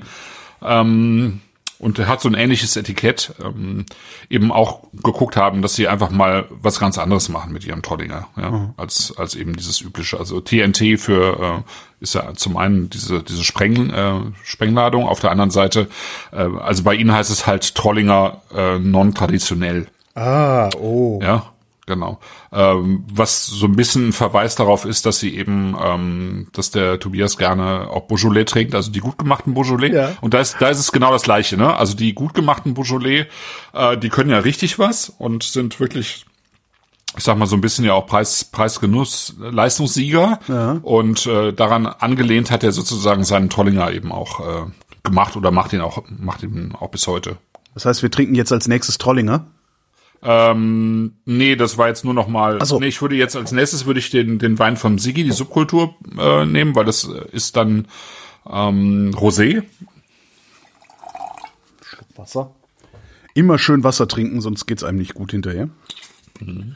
[0.62, 1.40] Ähm,
[1.78, 3.86] und hat so ein ähnliches Etikett, ähm,
[4.28, 8.28] eben auch geguckt haben, dass sie einfach mal was ganz anderes machen mit ihrem Trollinger,
[8.36, 8.74] ja, mhm.
[8.76, 10.18] als, als eben dieses übliche.
[10.18, 15.30] Also TNT für äh, ist ja zum einen diese, diese Spreng, äh, Sprengladung, auf der
[15.30, 15.88] anderen Seite,
[16.32, 19.86] äh, also bei ihnen heißt es halt Trollinger äh, non-traditionell.
[20.14, 21.20] Ah, oh.
[21.22, 21.52] Ja,
[21.88, 22.18] Genau.
[22.52, 27.00] Ähm, was so ein bisschen ein Verweis darauf ist, dass sie eben, ähm, dass der
[27.00, 29.94] Tobias gerne auch Beaujolais trinkt, also die gut gemachten Beaujolais.
[29.94, 30.10] Ja.
[30.20, 31.74] Und da ist, da ist es genau das Gleiche, ne?
[31.74, 33.24] Also die gut gemachten Beaujolais,
[33.72, 36.26] äh, die können ja richtig was und sind wirklich
[37.16, 40.40] ich sag mal so ein bisschen ja auch Preis, Preisgenuss, Leistungssieger.
[40.46, 40.72] Ja.
[40.82, 44.70] Und äh, daran angelehnt hat er sozusagen seinen Trollinger eben auch äh,
[45.04, 47.38] gemacht oder macht ihn auch, macht ihn auch bis heute.
[47.72, 49.46] Das heißt, wir trinken jetzt als nächstes Trollinger?
[50.22, 52.64] Ähm, nee, das war jetzt nur noch mal.
[52.64, 52.80] So.
[52.80, 55.94] Nee, ich würde jetzt als nächstes würde ich den den Wein vom Sigi, die Subkultur
[56.18, 57.86] äh, nehmen, weil das ist dann
[58.48, 59.62] ähm, Rosé.
[61.82, 62.54] Schluck Wasser.
[63.34, 65.68] Immer schön Wasser trinken, sonst geht's einem nicht gut hinterher.
[66.40, 66.74] Mhm.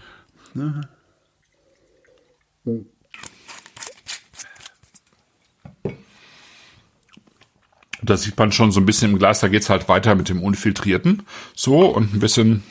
[8.05, 10.43] Da sieht man schon so ein bisschen im Glas, da geht's halt weiter mit dem
[10.43, 11.23] Unfiltrierten.
[11.55, 12.63] So, und ein bisschen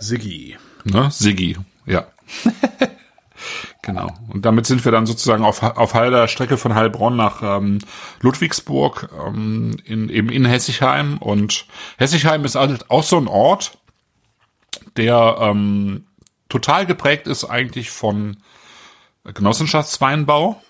[0.00, 0.56] Siggi.
[0.84, 1.10] Ne?
[1.10, 2.06] Siggi, ja.
[3.82, 4.12] genau.
[4.28, 7.78] Und damit sind wir dann sozusagen auf, auf halber Strecke von Heilbronn nach ähm,
[8.20, 11.18] Ludwigsburg, ähm, in, eben in Hessigheim.
[11.18, 11.66] Und
[11.98, 13.78] Hessigheim ist halt auch so ein Ort,
[14.96, 16.06] der ähm,
[16.48, 18.38] total geprägt ist eigentlich von
[19.24, 20.60] Genossenschaftsweinbau.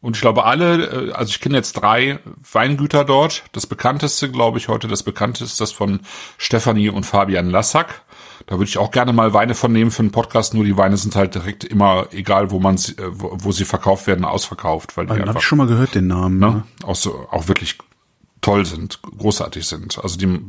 [0.00, 2.18] Und ich glaube alle, äh, also ich kenne jetzt drei
[2.52, 3.44] Weingüter dort.
[3.52, 6.00] Das bekannteste, glaube ich, heute das bekannteste ist das von
[6.38, 8.02] Stefanie und Fabian Lassack.
[8.46, 10.54] Da würde ich auch gerne mal Weine von nehmen für einen Podcast.
[10.54, 13.64] Nur die Weine sind halt direkt immer, egal wo man sie, äh, wo, wo sie
[13.64, 14.96] verkauft werden, ausverkauft.
[14.96, 16.38] Weil die einfach, hab ich schon mal gehört, den Namen.
[16.38, 16.64] Ne?
[16.84, 17.78] Auch, so, auch wirklich
[18.40, 19.98] toll sind, großartig sind.
[20.02, 20.40] Also die,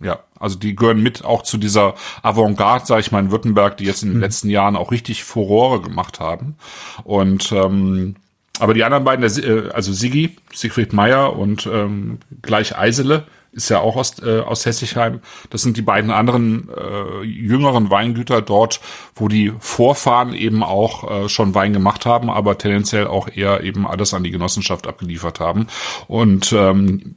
[0.00, 3.84] ja, also die gehören mit auch zu dieser Avantgarde, sage ich mal, in Württemberg, die
[3.84, 4.22] jetzt in den mhm.
[4.22, 6.56] letzten Jahren auch richtig Furore gemacht haben.
[7.04, 8.16] Und ähm,
[8.60, 13.80] aber die anderen beiden, äh, also Sigi, Siegfried Meyer und ähm, gleich Eisele, ist ja
[13.80, 15.20] auch aus, äh, aus Hessigheim.
[15.50, 18.80] Das sind die beiden anderen äh, jüngeren Weingüter dort,
[19.14, 23.86] wo die Vorfahren eben auch äh, schon Wein gemacht haben, aber tendenziell auch eher eben
[23.86, 25.68] alles an die Genossenschaft abgeliefert haben.
[26.08, 27.16] Und ähm,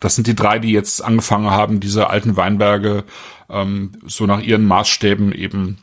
[0.00, 3.04] das sind die drei, die jetzt angefangen haben, diese alten Weinberge
[3.48, 5.78] ähm, so nach ihren Maßstäben eben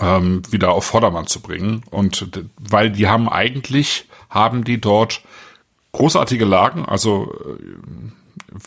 [0.00, 1.82] ähm, wieder auf Vordermann zu bringen.
[1.90, 2.26] Und
[2.58, 5.22] weil die haben eigentlich, haben die dort
[5.92, 8.23] großartige Lagen, also äh,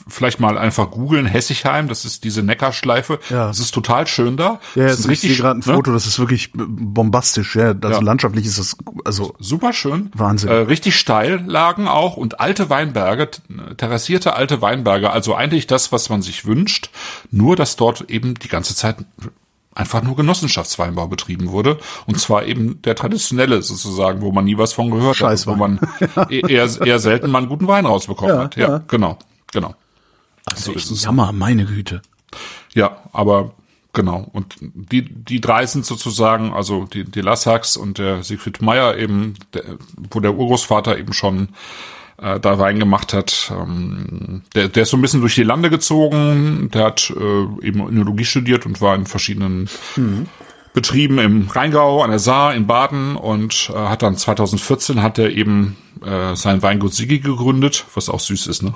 [0.07, 3.19] vielleicht mal einfach googeln, Hessigheim, das ist diese Neckarschleife.
[3.29, 3.47] Ja.
[3.47, 4.59] Das ist total schön da.
[4.75, 5.75] Ja, das ist richtig, gerade ein ne?
[5.75, 7.67] Foto, das ist wirklich bombastisch, ja.
[7.69, 7.99] Also ja.
[7.99, 10.11] landschaftlich ist das also super schön.
[10.13, 10.49] Wahnsinn.
[10.49, 13.29] Äh, richtig steil lagen auch und alte Weinberge,
[13.77, 16.89] terrassierte alte Weinberge, also eigentlich das, was man sich wünscht,
[17.31, 18.97] nur dass dort eben die ganze Zeit
[19.77, 21.77] einfach nur Genossenschaftsweinbau betrieben wurde.
[22.07, 25.79] Und zwar eben der traditionelle sozusagen, wo man nie was von gehört hat, wo man
[26.29, 28.55] eher, eher selten mal einen guten Wein rausbekommen ja, hat.
[28.55, 29.17] Ja, ja, genau.
[29.53, 29.75] Genau.
[30.45, 31.03] Also so ist es.
[31.03, 32.01] Jammer, meine Güte.
[32.73, 33.53] Ja, aber
[33.93, 34.29] genau.
[34.31, 39.35] Und die, die drei sind sozusagen, also die, die Lassacks und der Siegfried Meyer eben,
[39.53, 39.63] der,
[40.11, 41.49] wo der Urgroßvater eben schon
[42.17, 43.51] äh, da Wein gemacht hat.
[43.55, 46.69] Ähm, der, der ist so ein bisschen durch die Lande gezogen.
[46.73, 50.27] Der hat äh, eben Önologie studiert und war in verschiedenen mhm.
[50.73, 55.31] Betrieben im Rheingau, an der Saar, in Baden und äh, hat dann 2014 hat er
[55.31, 55.75] eben
[56.05, 58.73] äh, sein Weingut Sigi gegründet, was auch süß ist, ne?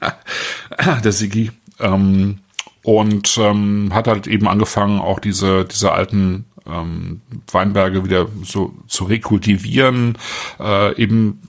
[1.04, 1.50] der Sigi.
[1.80, 2.38] Ähm,
[2.82, 9.04] und ähm, hat halt eben angefangen, auch diese, diese alten ähm, Weinberge wieder so zu
[9.04, 10.16] rekultivieren,
[10.58, 11.42] äh, eben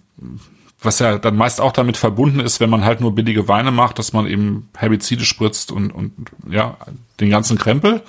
[0.82, 4.00] was ja dann meist auch damit verbunden ist, wenn man halt nur billige Weine macht,
[4.00, 6.14] dass man eben Herbizide spritzt und, und
[6.50, 6.78] ja,
[7.20, 8.02] den ganzen Krempel.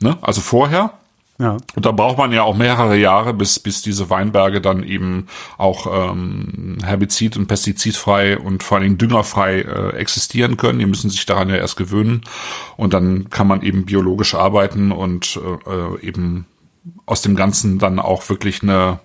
[0.00, 0.16] Ne?
[0.20, 0.92] Also vorher.
[1.38, 1.56] Ja.
[1.74, 5.26] Und da braucht man ja auch mehrere Jahre, bis, bis diese Weinberge dann eben
[5.58, 10.78] auch ähm, herbizid- und pestizidfrei und vor allen Dingen düngerfrei äh, existieren können.
[10.78, 12.22] Die müssen sich daran ja erst gewöhnen.
[12.76, 16.46] Und dann kann man eben biologisch arbeiten und äh, eben
[17.04, 19.00] aus dem Ganzen dann auch wirklich eine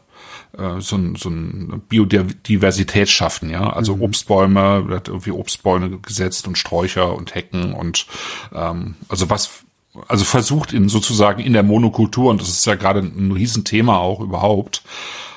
[0.58, 3.72] äh, so, ein, so ein Biodiversität schaffen, ja.
[3.72, 4.04] Also mhm.
[4.04, 8.06] Obstbäume, wird irgendwie Obstbäume gesetzt und Sträucher und Hecken und
[8.54, 9.64] ähm, also was
[10.08, 14.22] also versucht in sozusagen in der Monokultur, und das ist ja gerade ein Riesenthema auch
[14.22, 14.84] überhaupt,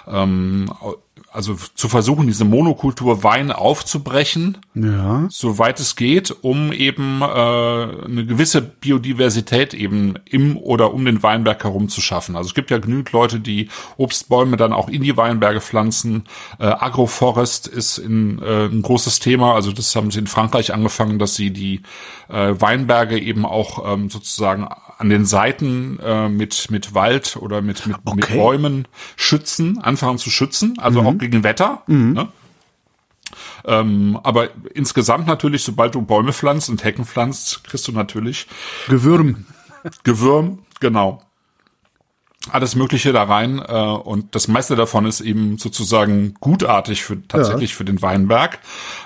[0.07, 0.73] ähm,
[1.33, 5.27] also zu versuchen, diese Monokultur Wein aufzubrechen, Ja.
[5.31, 11.65] soweit es geht, um eben äh, eine gewisse Biodiversität eben im oder um den Weinberg
[11.65, 12.37] herum zu schaffen.
[12.37, 16.25] Also es gibt ja genügend Leute, die Obstbäume dann auch in die Weinberge pflanzen.
[16.59, 19.55] Äh, Agroforest ist in, äh, ein großes Thema.
[19.55, 21.81] Also das haben sie in Frankreich angefangen, dass sie die
[22.29, 24.69] äh, Weinberge eben auch ähm, sozusagen
[25.03, 28.37] an den Seiten äh, mit mit Wald oder mit mit, mit Okay.
[28.37, 28.87] Bäumen
[29.17, 31.83] schützen, anfangen zu schützen, also auch gegen Wetter.
[32.15, 32.29] Ne?
[33.65, 38.47] Ähm, aber insgesamt natürlich, sobald du Bäume pflanzt und Hecken pflanzt, kriegst du natürlich
[38.89, 39.47] Gewürm.
[40.05, 41.23] Gewürm, genau.
[42.51, 47.75] Alles Mögliche da rein äh, und das meiste davon ist eben sozusagen gutartig für tatsächlich
[47.75, 48.61] für den Weinberg.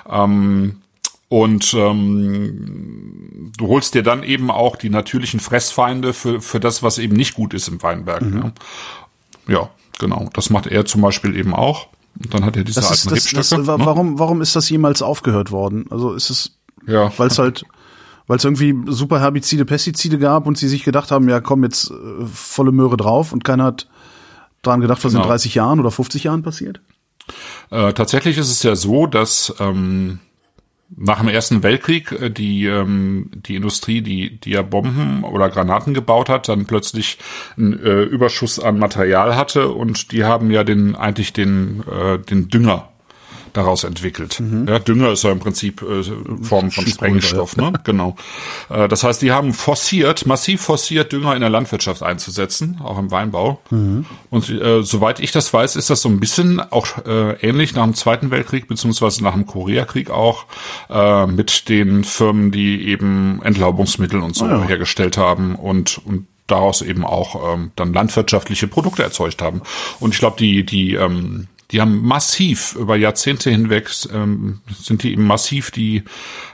[0.08, 0.82] Ähm,
[1.28, 6.98] und ähm, du holst dir dann eben auch die natürlichen Fressfeinde für, für das, was
[6.98, 8.22] eben nicht gut ist im Weinberg.
[8.22, 8.52] Ne?
[9.48, 10.28] Ja, genau.
[10.34, 11.88] Das macht er zum Beispiel eben auch.
[12.22, 13.66] Und dann hat er diese Das ist, alten das, das, Rebstöcke.
[13.66, 13.86] wa- ne?
[13.86, 15.86] warum, warum ist das jemals aufgehört worden?
[15.90, 17.12] Also ist es, Ja.
[17.18, 17.64] weil es halt,
[18.26, 21.90] weil es irgendwie super Herbizide, Pestizide gab und sie sich gedacht haben, ja komm jetzt
[21.90, 23.88] äh, volle Möhre drauf und keiner hat
[24.62, 25.28] dran gedacht, was in Genau.
[25.28, 26.80] 30 Jahren oder 50 Jahren passiert?
[27.70, 30.20] Äh, tatsächlich ist es ja so, dass ähm,
[30.94, 35.94] nach dem Ersten Weltkrieg äh, die ähm, die Industrie, die die ja Bomben oder Granaten
[35.94, 37.18] gebaut hat, dann plötzlich
[37.56, 42.48] einen äh, Überschuss an Material hatte und die haben ja den eigentlich den äh, den
[42.48, 42.88] Dünger
[43.56, 44.40] daraus entwickelt.
[44.66, 46.02] Ja, Dünger ist ja im Prinzip äh,
[46.42, 47.72] Form von Sprengstoff, ne?
[47.84, 48.16] Genau.
[48.68, 53.10] Äh, das heißt, die haben forciert, massiv forciert, Dünger in der Landwirtschaft einzusetzen, auch im
[53.10, 53.60] Weinbau.
[54.30, 57.84] Und äh, soweit ich das weiß, ist das so ein bisschen auch äh, ähnlich nach
[57.84, 60.46] dem Zweiten Weltkrieg beziehungsweise nach dem Koreakrieg auch
[60.90, 67.04] äh, mit den Firmen, die eben Entlaubungsmittel und so hergestellt haben und und daraus eben
[67.04, 69.62] auch ähm, dann landwirtschaftliche Produkte erzeugt haben.
[70.00, 75.12] Und ich glaube, die die ähm, die haben massiv über Jahrzehnte hinweg ähm, sind die
[75.12, 76.04] eben massiv die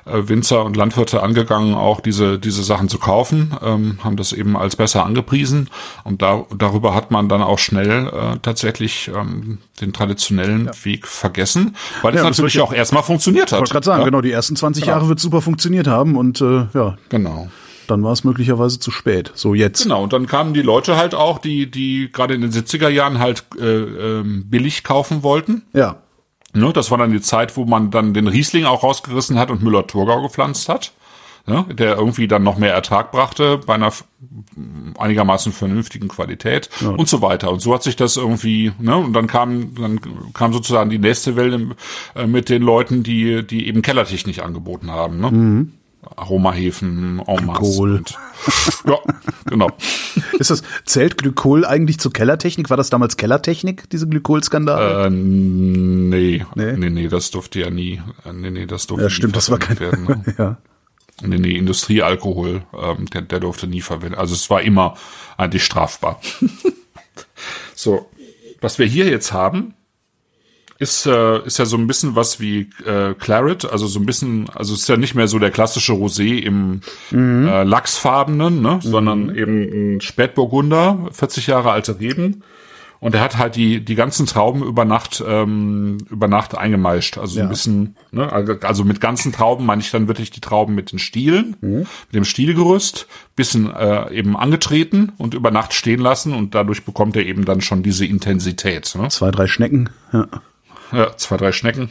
[0.05, 4.57] äh, Winzer und Landwirte angegangen, auch diese diese Sachen zu kaufen, ähm, haben das eben
[4.57, 5.68] als besser angepriesen
[6.05, 11.77] und da, darüber hat man dann auch schnell äh, tatsächlich ähm, den traditionellen Weg vergessen,
[12.03, 13.59] weil es Ja, das natürlich auch erstmal funktioniert hat.
[13.59, 14.07] Ich wollte gerade sagen, ja?
[14.07, 17.48] genau, die ersten 20 Jahre wird super funktioniert haben und äh, ja, Genau.
[17.92, 19.33] Dann war es möglicherweise zu spät.
[19.35, 19.83] So jetzt.
[19.83, 23.18] Genau, und dann kamen die Leute halt auch, die, die gerade in den 70er Jahren
[23.18, 25.62] halt äh, ähm, billig kaufen wollten.
[25.74, 25.96] Ja.
[26.55, 29.62] Ne, das war dann die Zeit, wo man dann den Riesling auch rausgerissen hat und
[29.62, 30.92] Müller-Thurgau gepflanzt hat.
[31.44, 33.92] Ne, der irgendwie dann noch mehr Ertrag brachte bei einer
[34.96, 37.50] einigermaßen vernünftigen Qualität und so weiter.
[37.50, 40.00] Und so hat sich das irgendwie, ne, und dann kam, dann
[40.35, 41.74] kam sozusagen die nächste Welle
[42.14, 45.28] äh, mit den Leuten, die, die eben Kellertechnik angeboten haben, ne?
[46.16, 47.36] Aromahefen, en.
[47.36, 47.96] Glykol.
[47.98, 48.18] Und,
[48.86, 48.98] ja,
[49.46, 49.70] genau.
[50.38, 52.70] Ist das, zählt Glykol eigentlich zur Kellertechnik?
[52.70, 55.06] War das damals Kellertechnik, diese Glykolskandale?
[55.06, 56.72] Äh, nee, Nee?
[56.76, 59.50] nee, nee, das durfte ja nie, äh, nee, nee, das durfte ja, nie stimmt, das
[59.50, 60.04] war kein, werden.
[60.04, 60.22] Ne?
[60.38, 60.56] ja.
[61.22, 64.18] Nee, nee, Industriealkohol, ähm, der, der durfte nie verwendet.
[64.18, 64.96] Also es war immer
[65.36, 66.20] eigentlich strafbar.
[67.74, 68.10] so,
[68.60, 69.74] was wir hier jetzt haben,
[70.78, 74.48] ist, äh, ist ja so ein bisschen was wie äh, Claret, also so ein bisschen,
[74.50, 76.80] also ist ja nicht mehr so der klassische Rosé im
[77.12, 82.42] äh, Lachsfarbenen, ne, sondern eben ein Spätburgunder, 40 Jahre alte Reben.
[83.00, 87.18] Und er hat halt die, die ganzen Trauben über Nacht, ähm, über Nacht eingemeischt.
[87.18, 87.46] Also so Ja.
[87.46, 88.30] ein bisschen, ne,
[88.62, 92.24] also mit ganzen Trauben meine ich dann wirklich die Trauben mit den Stielen, mit dem
[92.24, 97.44] Stielgerüst, bisschen äh, eben angetreten und über Nacht stehen lassen und dadurch bekommt er eben
[97.44, 98.94] dann schon diese Intensität.
[98.96, 99.08] Ne?
[99.08, 99.90] Zwei, drei Schnecken.
[100.12, 100.28] Ja.
[100.92, 101.90] Ja, zwei, drei Schnecken,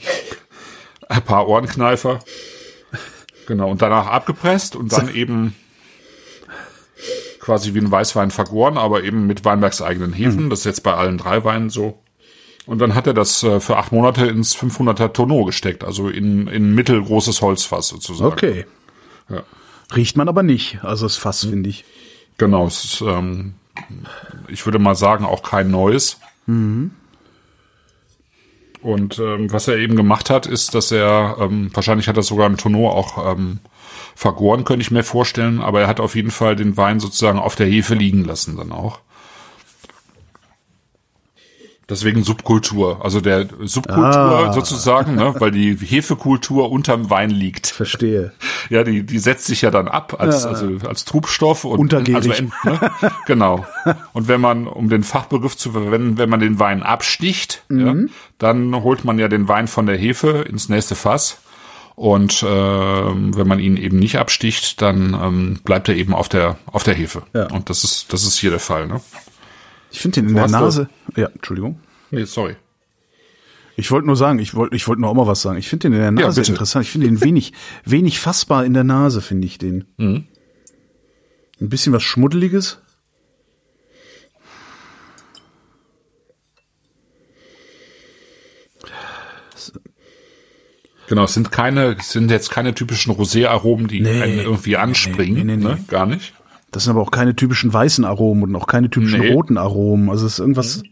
[1.10, 2.20] ein paar Ohrenkneifer.
[3.48, 5.56] Genau, und danach abgepresst und dann eben
[7.40, 10.50] quasi wie ein Weißwein vergoren, aber eben mit Weinbergseigenen Hefen.
[10.50, 12.00] Das ist jetzt bei allen drei Weinen so.
[12.68, 16.48] Und dann hat er das äh, für acht Monate ins 500er Tonneau gesteckt, also in,
[16.48, 18.32] in mittelgroßes Holzfass sozusagen.
[18.32, 18.66] Okay.
[19.30, 19.44] Ja.
[19.96, 20.80] Riecht man aber nicht.
[20.84, 21.84] Also das Fass, finde ich.
[22.38, 23.56] Genau, es ist, ähm,
[24.48, 26.20] ich würde mal sagen, auch kein neues.
[28.82, 32.48] Und ähm, was er eben gemacht hat, ist, dass er, ähm, wahrscheinlich hat er sogar
[32.48, 33.60] im Tonneau auch ähm,
[34.16, 37.56] vergoren, könnte ich mir vorstellen, aber er hat auf jeden Fall den Wein sozusagen auf
[37.56, 39.00] der Hefe liegen lassen dann auch.
[41.92, 44.54] Deswegen Subkultur, also der Subkultur Ah.
[44.54, 47.68] sozusagen, ne, weil die Hefekultur unterm Wein liegt.
[47.68, 48.32] Verstehe.
[48.70, 52.30] Ja, die, die setzt sich ja dann ab als, also als Trubstoff und Untergärig.
[52.30, 52.92] Also, ne?
[53.26, 53.66] Genau.
[54.14, 57.94] Und wenn man, um den Fachbegriff zu verwenden, wenn man den Wein absticht, ja,
[58.38, 61.40] dann holt man ja den Wein von der Hefe ins nächste Fass.
[61.96, 66.58] Und ähm, wenn man ihn eben nicht absticht, dann ähm, bleibt er eben auf der
[66.68, 67.24] auf der Hefe.
[67.34, 67.48] Ja.
[67.48, 68.88] Und das ist das ist hier der Fall.
[68.88, 69.02] Ne?
[69.92, 70.90] Ich finde den in der Nase.
[71.16, 71.80] Ja, Entschuldigung.
[72.12, 72.56] Nee, sorry.
[73.78, 75.58] Ich wollte nur sagen, ich wollte ich wollte nur auch mal was sagen.
[75.58, 76.52] Ich finde den in der Ja, Nase bitte.
[76.52, 76.86] interessant.
[76.86, 77.54] Ich finde den wenig,
[77.86, 79.86] wenig fassbar in der Nase, finde ich den.
[79.98, 80.26] Mhm.
[81.60, 82.80] Ein bisschen was Schmuddeliges.
[91.08, 94.22] Genau, es sind keine, es sind jetzt keine typischen Rosé-Aromen, die Nee.
[94.22, 95.46] einen irgendwie anspringen.
[95.46, 95.86] Nee, nee, nee, Ne?
[95.88, 96.34] Gar nicht.
[96.72, 99.34] Das sind aber auch keine typischen weißen Aromen und auch keine typischen Nee.
[99.34, 100.10] roten Aromen.
[100.10, 100.84] Also es ist irgendwas.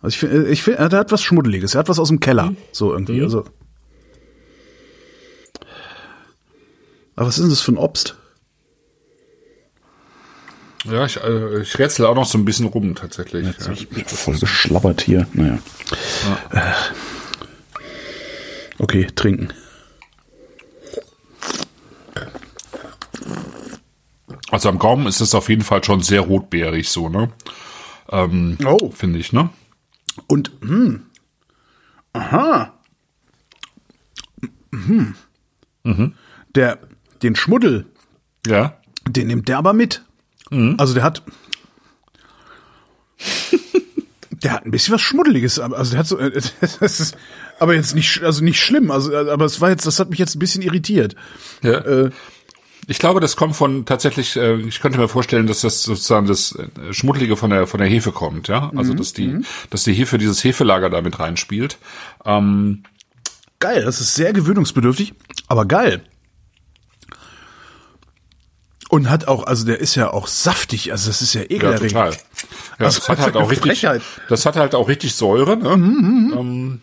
[0.00, 1.74] Also ich finde, ich finde, er hat was Schmuddeliges.
[1.74, 2.54] Er hat was aus dem Keller.
[2.72, 3.22] So irgendwie.
[3.22, 3.44] Also.
[7.16, 8.16] Aber was ist denn das für ein Obst?
[10.84, 13.44] Ja, ich, äh, ich rätsel auch noch so ein bisschen rum tatsächlich.
[13.58, 13.72] Ja.
[13.72, 15.26] Ich bin voll geschlabbert hier.
[15.32, 15.58] Naja.
[16.52, 16.60] Äh.
[18.78, 19.48] Okay, trinken.
[24.58, 27.30] Also am Gaumen ist es auf jeden Fall schon sehr rotbeerig so, ne?
[28.10, 28.90] Ähm, Oh.
[28.90, 29.50] Finde ich, ne?
[30.26, 31.06] Und, hm.
[32.12, 32.74] Aha.
[34.72, 35.14] Mhm.
[36.56, 36.80] Der,
[37.22, 37.86] den Schmuddel,
[38.48, 38.76] Ja.
[39.08, 40.02] den nimmt der aber mit.
[40.50, 41.22] Also der hat,
[44.42, 46.32] der hat ein bisschen was Schmuddeliges, aber- also der hat so, äh,
[46.80, 47.16] das ist,
[47.60, 50.18] aber jetzt nicht, also nicht schlimm, also, äh, aber es war jetzt, das hat mich
[50.18, 51.14] jetzt ein bisschen irritiert.
[51.62, 51.74] ja.
[51.78, 52.10] Äh,
[52.90, 56.52] Ich glaube, das kommt von tatsächlich, äh, ich könnte mir vorstellen, dass das sozusagen das
[56.52, 58.72] äh, Schmuddelige von der von der Hefe kommt, ja.
[58.74, 61.78] Also dass die, dass die Hefe dieses Hefelager da mit reinspielt.
[62.24, 62.82] Ähm,
[63.60, 65.14] Geil, das ist sehr gewöhnungsbedürftig,
[65.48, 66.02] aber geil.
[68.88, 71.90] Und hat auch, also der ist ja auch saftig, also das ist ja ja, ekelerregend.
[71.92, 72.12] total.
[72.12, 74.02] Ja, Also, das hat halt auch richtig, Frechheit.
[74.30, 75.72] das hat halt auch richtig Säure, ne?
[75.72, 76.80] Ähm,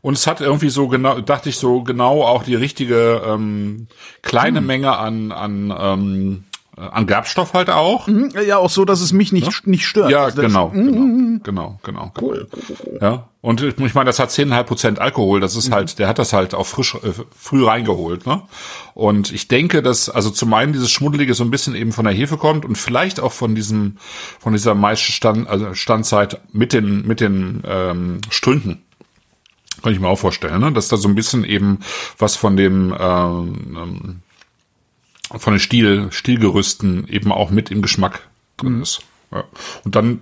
[0.00, 3.88] und es hat irgendwie so genau, dachte ich so genau auch die richtige ähm,
[4.22, 6.44] kleine Menge an an ähm,
[6.76, 8.06] an Gerbstoff halt auch.
[8.46, 10.10] Ja, auch so, dass es mich nicht, nicht stört.
[10.10, 12.12] Ja, Also genau, genau, genau, genau.
[12.20, 12.48] Cool.
[13.00, 15.40] Ja, und ich meine, das hat 10,5 Prozent Alkohol.
[15.40, 18.42] Das ist halt, der hat das halt auch frisch, äh, früh reingeholt, ne?
[18.92, 22.14] Und ich denke, dass, also zum einen dieses Schmuddelige so ein bisschen eben von der
[22.14, 23.96] Hefe kommt und vielleicht auch von diesem,
[24.38, 28.82] von dieser Maisstand, also Standzeit mit den, mit den ähm, Strünken.
[29.82, 30.72] Kann ich mir auch vorstellen, ne?
[30.72, 31.80] Dass da so ein bisschen eben
[32.18, 34.20] was von dem, ähm, ähm,
[35.38, 39.00] von den Stiel, Stielgerüsten eben auch mit im Geschmack drin ist.
[39.32, 39.44] Ja.
[39.84, 40.20] Und dann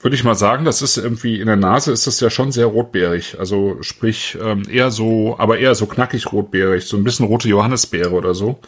[0.00, 2.66] würde ich mal sagen, das ist irgendwie in der Nase ist das ja schon sehr
[2.66, 3.38] rotbeerig.
[3.38, 8.12] Also sprich ähm, eher so, aber eher so knackig rotbeerig, so ein bisschen rote Johannisbeere
[8.12, 8.60] oder so.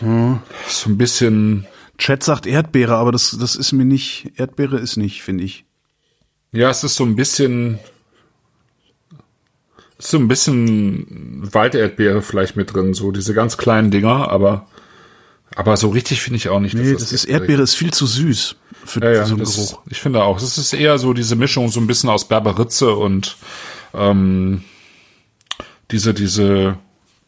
[0.00, 1.66] So ein bisschen,
[1.96, 5.64] Chat sagt Erdbeere, aber das, das ist mir nicht, Erdbeere ist nicht, finde ich.
[6.52, 7.78] ja, es ist so ein bisschen,
[9.98, 14.66] ist so ein bisschen Walderdbeere vielleicht mit drin, so diese ganz kleinen Dinger, aber
[15.54, 16.74] aber so richtig finde ich auch nicht.
[16.74, 19.80] Nee, das ist Erdbeere ist viel zu süß für Ja, ja, so einen das, Geruch.
[19.88, 20.36] ich finde auch.
[20.36, 23.36] Es ist eher so diese Mischung so ein bisschen aus Berberitze und
[23.94, 24.64] ähm,
[25.90, 26.76] diese, diese,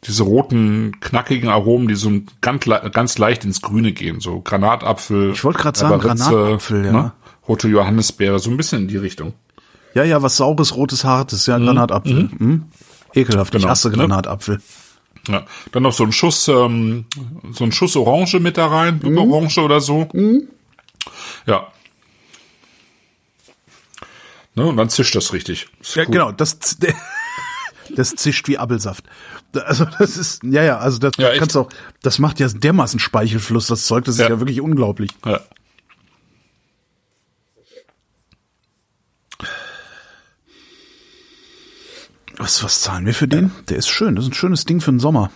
[0.04, 4.20] diese roten, knackigen Aromen, die so ganz, ganz leicht ins Grüne gehen.
[4.20, 5.30] So Granatapfel.
[5.32, 7.14] Ich wollte gerade sagen, Granatapfel, ja.
[7.46, 9.32] Rote Johannisbeere, so ein bisschen in die Richtung.
[9.94, 12.28] Ja, ja, was saures, rotes, hartes, ja, Granatapfel.
[12.38, 12.64] Mhm.
[13.14, 13.96] Ekelhaft, ich Genau, hasse ne?
[13.96, 14.60] Granatapfel.
[15.28, 15.44] Ja.
[15.72, 17.06] Dann noch so ein Schuss, ähm,
[17.52, 19.18] so ein Schuss Orange mit da rein, Mhm.
[19.18, 20.08] Orange oder so.
[21.46, 21.66] Ja.
[24.54, 25.68] Ne, und dann zischt das richtig.
[25.80, 26.10] Ist Ja, cool.
[26.12, 26.58] genau, das,
[27.94, 29.04] das zischt wie Appelsaft.
[29.54, 31.38] Also das ist, ja, ja, also das Ja, echt.
[31.38, 31.68] kannst du auch,
[32.02, 34.28] das macht ja dermaßen Speichelfluss, das Zeug, das ist Ja.
[34.28, 35.10] ja wirklich unglaublich.
[35.24, 35.40] Ja.
[42.38, 43.50] Was, was zahlen wir für den?
[43.68, 45.30] Der ist schön, das ist ein schönes Ding für den Sommer.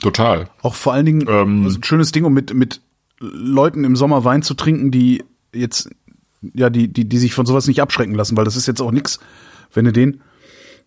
[0.00, 0.48] Total.
[0.62, 1.66] Auch vor allen Dingen Ähm.
[1.66, 2.80] ein schönes Ding, um mit, mit
[3.20, 5.22] Leuten im Sommer Wein zu trinken, die
[5.54, 5.88] jetzt,
[6.54, 8.90] ja, die, die, die sich von sowas nicht abschrecken lassen, weil das ist jetzt auch
[8.90, 9.20] nix,
[9.72, 10.20] wenn du den,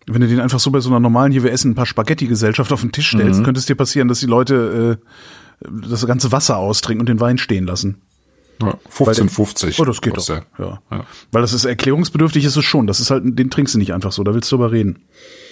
[0.06, 2.72] wenn du den einfach so bei so einer normalen, hier wir essen ein paar Spaghetti-Gesellschaft
[2.72, 3.18] auf den Tisch Mhm.
[3.20, 7.20] stellst, könnte es dir passieren, dass die Leute äh, das ganze Wasser austrinken und den
[7.20, 8.02] Wein stehen lassen.
[8.60, 9.80] Ja, 15,50.
[9.80, 10.28] Oh, das geht doch.
[10.28, 10.42] Ja.
[10.58, 10.80] Ja.
[11.30, 12.86] Weil das ist erklärungsbedürftig, ist es schon.
[12.86, 15.04] Das ist halt, den trinkst du nicht einfach so, da willst du drüber reden.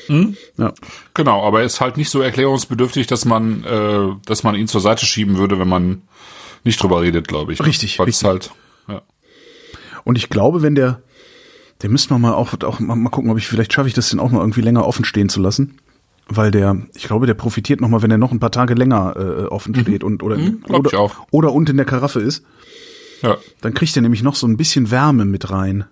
[0.08, 0.36] Mhm.
[0.56, 0.72] Ja.
[1.14, 4.80] Genau, aber er ist halt nicht so erklärungsbedürftig, dass man, äh, dass man ihn zur
[4.80, 6.02] Seite schieben würde, wenn man
[6.64, 7.64] nicht drüber redet, glaube ich.
[7.64, 8.28] Richtig, Weil es richtig.
[8.28, 8.50] halt,
[8.88, 9.02] ja.
[10.04, 11.02] Und ich glaube, wenn der,
[11.82, 14.10] der müsste man mal auch, auch mal, mal gucken, ob ich, vielleicht schaffe ich das
[14.10, 15.78] den auch mal irgendwie länger offen stehen zu lassen.
[16.28, 19.14] Weil der, ich glaube, der profitiert noch mal, wenn er noch ein paar Tage länger
[19.16, 21.14] äh, offen steht und oder, Mhm, glaub oder, ich auch.
[21.30, 22.42] oder und in der Karaffe ist.
[23.22, 23.38] Ja.
[23.60, 25.84] Dann kriegt er nämlich noch so ein bisschen Wärme mit rein.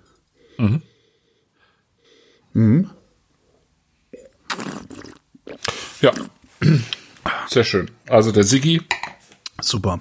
[6.00, 6.12] Ja.
[7.48, 7.90] Sehr schön.
[8.08, 8.82] Also der Siggi,
[9.60, 10.00] Super.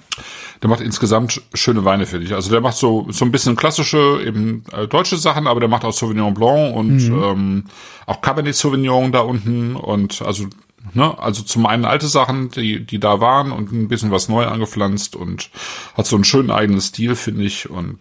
[0.62, 2.34] der macht insgesamt schöne Weine, finde ich.
[2.34, 5.84] Also der macht so, so ein bisschen klassische, eben äh, deutsche Sachen, aber der macht
[5.84, 7.64] auch Sauvignon Blanc und ähm,
[8.06, 10.46] auch Cabernet Sauvignon da unten und also
[10.92, 14.44] Ne, also zum einen alte Sachen, die, die da waren und ein bisschen was neu
[14.44, 15.50] angepflanzt und
[15.96, 17.70] hat so einen schönen eigenen Stil, finde ich.
[17.70, 17.98] Und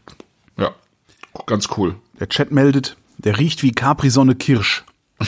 [0.58, 0.72] ja,
[1.46, 1.96] ganz cool.
[2.20, 4.84] Der Chat meldet, der riecht wie Capri-Sonne Kirsch.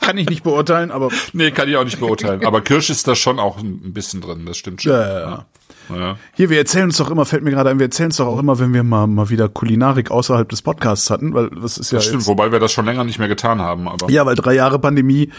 [0.00, 1.10] kann ich nicht beurteilen, aber.
[1.32, 2.44] Nee, kann ich auch nicht beurteilen.
[2.46, 4.92] Aber Kirsch ist da schon auch ein bisschen drin, das stimmt schon.
[4.92, 5.46] Ja, ja, ja.
[5.94, 6.16] Ja.
[6.34, 8.38] Hier, wir erzählen uns doch immer, fällt mir gerade ein, wir erzählen uns doch auch
[8.38, 11.98] immer, wenn wir mal, mal wieder Kulinarik außerhalb des Podcasts hatten, weil das ist ja.
[11.98, 14.10] Das stimmt, jetzt, wobei wir das schon länger nicht mehr getan haben, aber.
[14.10, 15.30] Ja, weil drei Jahre Pandemie,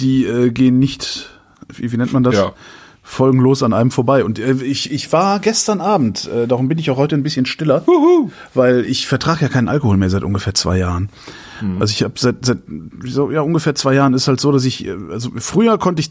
[0.00, 1.30] die äh, gehen nicht,
[1.68, 2.34] wie, wie nennt man das?
[2.34, 2.52] Ja.
[3.02, 4.24] Folgenlos an einem vorbei.
[4.24, 7.46] Und äh, ich, ich war gestern Abend, äh, darum bin ich auch heute ein bisschen
[7.46, 7.84] stiller,
[8.52, 11.08] weil ich vertrage ja keinen Alkohol mehr seit ungefähr zwei Jahren.
[11.78, 12.58] Also ich habe seit, seit
[13.04, 16.10] so, ja ungefähr zwei Jahren ist halt so, dass ich, äh, also früher konnte ich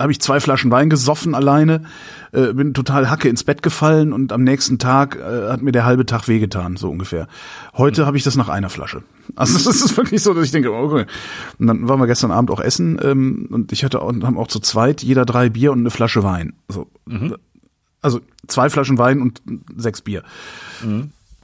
[0.00, 1.82] habe ich zwei Flaschen Wein gesoffen alleine,
[2.32, 5.84] äh, bin total hacke ins Bett gefallen und am nächsten Tag äh, hat mir der
[5.84, 7.28] halbe Tag wehgetan, so ungefähr.
[7.74, 9.02] Heute habe ich das nach einer Flasche.
[9.36, 11.06] Also es ist wirklich so, dass ich denke, okay.
[11.58, 14.48] Und dann waren wir gestern Abend auch essen ähm, und ich hatte und haben auch
[14.48, 16.54] zu zweit jeder drei Bier und eine Flasche Wein.
[16.68, 16.90] So.
[18.02, 19.40] Also zwei Flaschen Wein und
[19.76, 20.24] sechs Bier.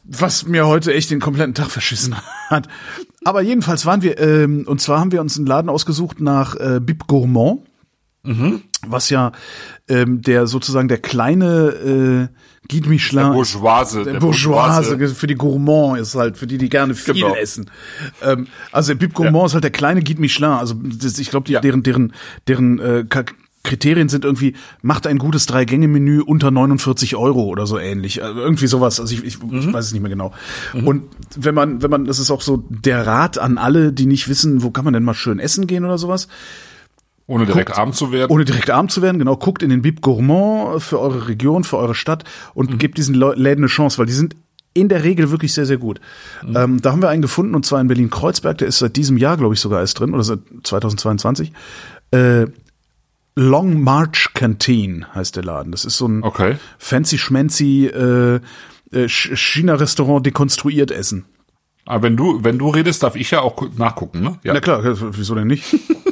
[0.04, 2.16] Was mir heute echt den kompletten Tag verschissen
[2.50, 2.68] hat.
[3.24, 6.80] Aber jedenfalls waren wir, ähm, und zwar haben wir uns einen Laden ausgesucht nach äh,
[6.82, 7.67] Bib Gourmand
[8.86, 9.32] was ja
[9.88, 15.14] ähm, der sozusagen der kleine äh, Guide Michelin Der Bourgeoise, der, der Bourgeoise, Bourgeoise.
[15.14, 17.34] für die Gourmand ist halt für die die gerne viel Genau.
[17.34, 17.70] essen
[18.22, 21.50] ähm, also der Bib Gourmand ist halt der kleine Guide Michelin also das, ich glaube
[21.50, 21.60] Ja.
[21.60, 22.12] deren deren
[22.46, 23.04] deren äh,
[23.64, 28.22] Kriterien sind irgendwie, macht ein gutes Drei-Gänge-Menü unter 49 Euro oder so ähnlich.
[28.22, 28.98] Also irgendwie sowas.
[28.98, 29.58] Also ich, ich, Mhm.
[29.58, 30.32] ich weiß es nicht mehr genau.
[30.72, 31.02] Und
[31.36, 34.62] wenn man, wenn man, das ist auch so der Rat an alle, die nicht wissen,
[34.62, 36.28] wo kann man denn mal schön essen gehen oder sowas.
[37.28, 38.30] Ohne direkt Guckt- arm zu werden.
[38.32, 39.36] Ohne direkt arm zu werden, genau.
[39.36, 42.24] Guckt in den Bib Gourmand für eure Region, für eure Stadt
[42.54, 44.34] und gebt diesen Läden eine Chance, weil die sind
[44.74, 46.00] in der Regel wirklich sehr, sehr gut.
[46.54, 48.58] Ähm, da haben wir einen gefunden und zwar in Berlin-Kreuzberg.
[48.58, 51.52] Der ist seit diesem Jahr, glaube ich, sogar erst drin oder seit 2022.
[52.12, 52.46] Äh,
[53.34, 55.70] Long March Canteen heißt der Laden.
[55.70, 56.56] Das ist so ein Okay.
[56.78, 58.36] fancy schmancy äh,
[58.92, 61.24] äh, Ch- China-Restaurant dekonstruiert essen.
[61.86, 64.38] Aber wenn du, wenn du redest, darf ich ja auch gu- nachgucken, ne?
[64.42, 64.54] Ja.
[64.54, 64.80] Na klar,
[65.16, 65.64] wieso denn nicht?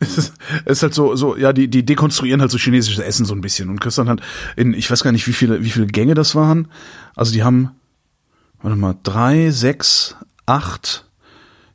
[0.00, 0.34] es ist,
[0.64, 3.42] es ist halt so, so, ja, die, die dekonstruieren halt so chinesisches Essen so ein
[3.42, 4.20] bisschen und Christian hat
[4.56, 6.68] in, ich weiß gar nicht, wie viele, wie viele Gänge das waren.
[7.14, 7.70] Also die haben,
[8.62, 11.06] warte mal, drei, sechs, acht,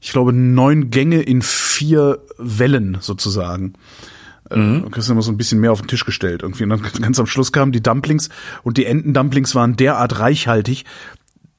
[0.02, 3.74] ich glaube neun Gänge in vier Wellen sozusagen.
[4.54, 4.84] Mhm.
[4.84, 6.64] Und Christian hat so ein bisschen mehr auf den Tisch gestellt irgendwie.
[6.64, 8.30] Und dann ganz am Schluss kamen die Dumplings
[8.64, 10.86] und die Entendumplings waren derart reichhaltig,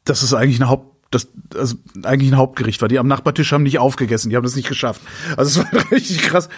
[0.04, 2.88] dass es eigentlich eine Haupt das also eigentlich ein Hauptgericht war.
[2.88, 5.00] Die am Nachbartisch haben nicht aufgegessen, die haben das nicht geschafft.
[5.36, 6.48] Also es war richtig krass.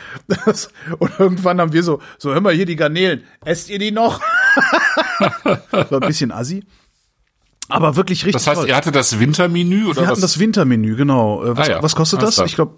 [0.47, 3.91] Das, und irgendwann haben wir so, so hör mal hier die Garnelen, esst ihr die
[3.93, 4.21] noch?
[5.71, 6.65] war ein bisschen assi.
[7.69, 8.69] Aber wirklich richtig Das heißt, toll.
[8.69, 10.21] ihr hatte das Wintermenü oder wir hatten was?
[10.21, 11.45] das Wintermenü, genau.
[11.45, 12.37] Äh, Was, Ah ja, was kostet alles das?
[12.37, 12.47] klar.
[12.47, 12.75] Ich glaube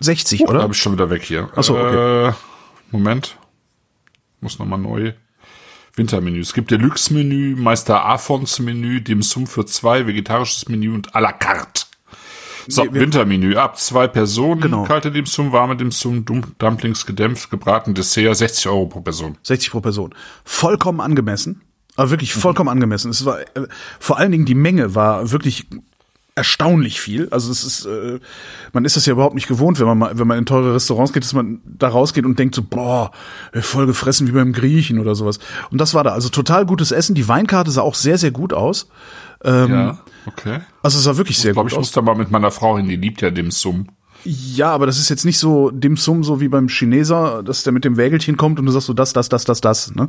[0.00, 0.62] 60, Da oder?
[0.62, 1.50] habe ich schon wieder weg hier.
[1.54, 2.28] Ach so, okay.
[2.28, 2.32] Äh,
[2.90, 3.36] Moment.
[4.40, 5.12] Muss nochmal neu.
[5.98, 6.40] Wintermenü.
[6.40, 11.84] Es gibt Deluxe-Menü, Meister Afons-Menü, Dim Sum für zwei, vegetarisches Menü und à la carte.
[12.68, 13.56] So, wir- Wintermenü.
[13.56, 14.84] Ab zwei Personen, Genau.
[14.84, 19.38] kalte Dim Sum, warme Dim Sum, Dum- Dumplings, gedämpft, gebraten, Dessert, 60 Euro pro Person.
[19.42, 20.14] 60 pro Person.
[20.44, 21.62] Vollkommen angemessen.
[21.94, 23.10] Aber wirklich vollkommen angemessen.
[23.10, 23.44] Es war äh,
[24.00, 25.66] vor allen Dingen die Menge war wirklich
[26.36, 27.28] erstaunlich viel.
[27.30, 28.20] Also es ist, äh,
[28.72, 31.12] man ist das ja überhaupt nicht gewohnt, wenn man mal, wenn man in teure Restaurants
[31.12, 33.10] geht, dass man da rausgeht und denkt so, boah,
[33.54, 35.38] voll gefressen wie beim Griechen oder sowas.
[35.70, 36.12] Und das war da.
[36.12, 37.14] Also total gutes Essen.
[37.14, 38.88] Die Weinkarte sah auch sehr, sehr gut aus.
[39.42, 40.60] Ähm, Ja, okay.
[40.82, 41.86] Also es sah wirklich sehr Ich glaube, gut ich aus.
[41.86, 43.88] muss da mal mit meiner Frau hin, die liebt ja Dim Sum.
[44.28, 47.72] Ja, aber das ist jetzt nicht so Dim Sum, so wie beim Chineser, dass der
[47.72, 50.08] mit dem Wägelchen kommt und du sagst so das, das, das, das, das, ne?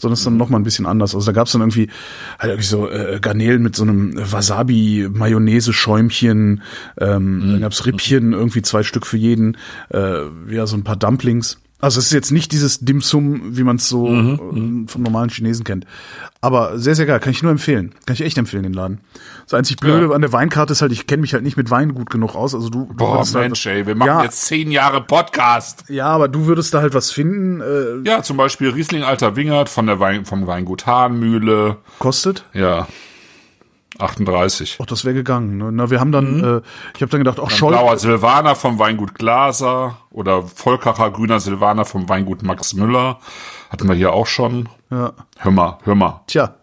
[0.00, 1.14] Sondern es ist dann noch mal ein bisschen anders.
[1.14, 1.90] Also da gab's dann irgendwie
[2.38, 6.62] halt irgendwie so äh, Garnelen mit so einem Wasabi-Mayonnaise-Schäumchen,
[6.98, 9.58] ähm, dann gab's Rippchen, irgendwie zwei Stück für jeden,
[9.90, 11.58] äh, ja, so ein paar Dumplings.
[11.80, 14.36] Also es ist jetzt nicht dieses Dim Sum, wie man es so äh,
[14.88, 15.86] vom normalen Chinesen kennt.
[16.40, 17.20] Aber sehr, sehr geil.
[17.20, 17.94] Kann ich nur empfehlen.
[18.04, 18.98] Kann ich echt empfehlen, den Laden.
[19.44, 20.12] Das einzig Blöde Ja.
[20.12, 22.52] an der Weinkarte ist halt, ich kenne mich halt nicht mit Wein gut genug aus.
[22.54, 25.84] Also du, du Boah, würdest halt- Mensch, ey, wir machen ja, jetzt zehn Jahre Podcast.
[25.88, 29.68] ja, aber du würdest da halt was finden, äh, Ja, zum Beispiel Riesling Alter Wingert
[29.68, 31.76] von der Wein, vom Weingut Hahnmühle.
[32.00, 32.44] kostet.
[32.54, 32.88] Ja.
[33.98, 34.78] 38.
[34.80, 35.56] Ach, das wäre gegangen.
[35.56, 35.72] Ne?
[35.72, 36.60] Na, wir haben dann, äh,
[36.94, 37.72] ich habe dann gedacht, auch Scholl.
[37.72, 43.18] Blauer Silvaner vom Weingut Glaser oder Volkacher grüner Silvaner vom Weingut Max Müller.
[43.70, 44.68] Hatten wir hier auch schon.
[44.90, 45.12] Ja.
[45.38, 46.20] Hör mal, hör mal.
[46.26, 46.54] Tja.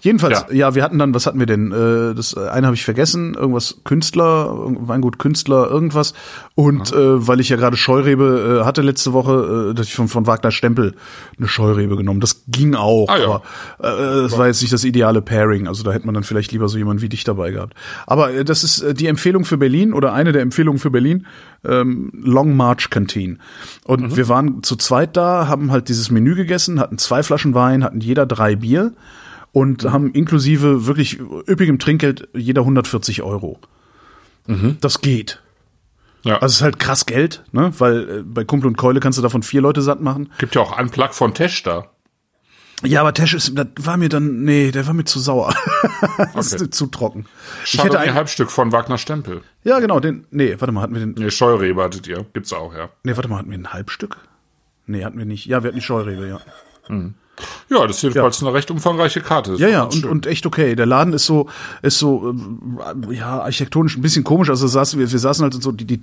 [0.00, 0.54] Jedenfalls, ja.
[0.54, 0.74] Ja.
[0.74, 1.72] wir hatten dann, was hatten wir denn?
[1.72, 4.50] Äh, das äh, eine habe ich vergessen, irgendwas Künstler,
[4.88, 6.14] Weingut Künstler, irgendwas.
[6.54, 10.08] Und äh, weil ich ja gerade Scheurebe äh, hatte letzte Woche, äh, dass ich von,
[10.08, 10.94] von Wagner Stempel
[11.38, 12.20] eine Scheurebe genommen.
[12.20, 13.24] Das ging auch, Ah, ja.
[13.24, 13.42] aber
[13.80, 15.68] äh, das war jetzt nicht das ideale Pairing.
[15.68, 17.74] Also da hätte man dann vielleicht lieber so jemanden wie dich dabei gehabt.
[18.06, 21.26] Aber das ist die Empfehlung für Berlin oder eine der Empfehlungen für Berlin.
[21.64, 23.40] Ähm, Long March Canteen.
[23.84, 27.82] Und wir waren zu zweit da, haben halt dieses Menü gegessen, hatten zwei Flaschen Wein,
[27.82, 28.92] hatten jeder drei Bier
[29.56, 33.58] und haben inklusive wirklich üppigem Trinkgeld jeder 140 Euro.
[34.82, 35.40] Das geht.
[36.24, 36.34] Ja.
[36.34, 37.72] Also es ist halt krass Geld, ne?
[37.78, 40.30] Weil äh, bei Kumpel und Keule kannst du davon vier Leute satt machen.
[40.36, 41.86] Gibt ja auch Unplug von Tesch da.
[42.84, 45.54] Ja, aber Tesch ist, das war mir dann, nee, der war mir zu sauer.
[46.34, 46.64] das Okay.
[46.64, 47.24] ist zu trocken.
[47.64, 49.40] Ich Chardonnay hätte ein, Halbstück von Wagner Stempel.
[49.64, 52.26] ja genau, den, nee, warte mal, hatten wir den, Nee, Scheurebe hattet ihr.
[52.34, 52.90] Gibt's auch, ja.
[53.04, 54.18] nee, warte mal, hatten wir ein Halbstück?
[54.86, 55.46] Nee, hatten wir nicht.
[55.46, 56.40] Ja, wir hatten die Scheurebe, ja.
[57.68, 59.52] Ja, das ist jedenfalls eine recht umfangreiche Karte.
[59.52, 60.74] Das Ja, ja, und, und echt okay.
[60.74, 61.48] Der Laden ist so,
[61.82, 62.78] ist so, ähm,
[63.10, 64.48] ja, architektonisch ein bisschen komisch.
[64.48, 66.02] Also saßen wir, wir saßen halt so, die, die,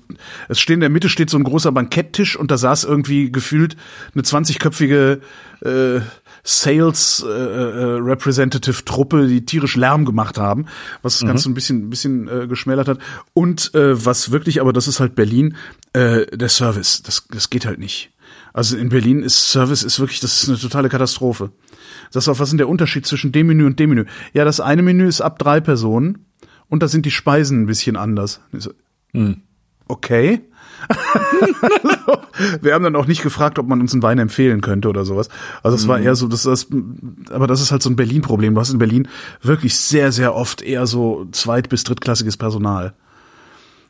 [0.50, 3.76] es steht in der Mitte steht so ein großer Banketttisch und da saß irgendwie gefühlt
[4.14, 5.22] eine 20-köpfige
[5.64, 6.02] äh,
[6.44, 10.66] Sales äh, äh, Representative Truppe, die tierisch Lärm gemacht haben,
[11.02, 13.00] was das Ganze ein bisschen, ein bisschen äh, geschmälert hat.
[13.34, 15.56] Und äh, was wirklich, aber das ist halt Berlin,
[15.94, 17.02] äh, der Service.
[17.02, 18.12] Das, das geht halt nicht.
[18.54, 21.51] Also in Berlin ist Service ist wirklich, das ist eine totale Katastrophe.
[22.12, 24.06] Sagst du auch, was ist denn der Unterschied zwischen dem Menü und dem Menü?
[24.34, 26.26] Ja, das eine Menü ist ab drei Personen
[26.70, 28.41] und da sind die Speisen ein bisschen anders.
[28.54, 28.72] So,
[29.88, 30.41] Okay.
[32.62, 35.30] Wir haben dann auch nicht gefragt, ob man uns einen Wein empfehlen könnte oder sowas.
[35.62, 36.68] Also es war eher so, das, das,
[37.32, 38.54] aber das ist halt so ein Berlin-Problem.
[38.56, 39.08] Du hast in Berlin
[39.41, 42.93] wirklich sehr, sehr oft eher so zweit- bis drittklassiges Personal.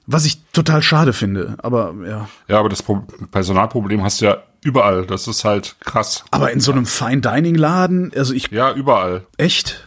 [0.05, 2.27] Was ich total schade finde, aber ja.
[2.49, 5.05] Ja, aber das Pro Personalproblem hast du ja überall.
[5.05, 6.23] Das ist halt krass.
[6.31, 9.25] Aber in so einem Fine-Dining-Laden, also ich, Ja, überall.
[9.37, 9.83] echt?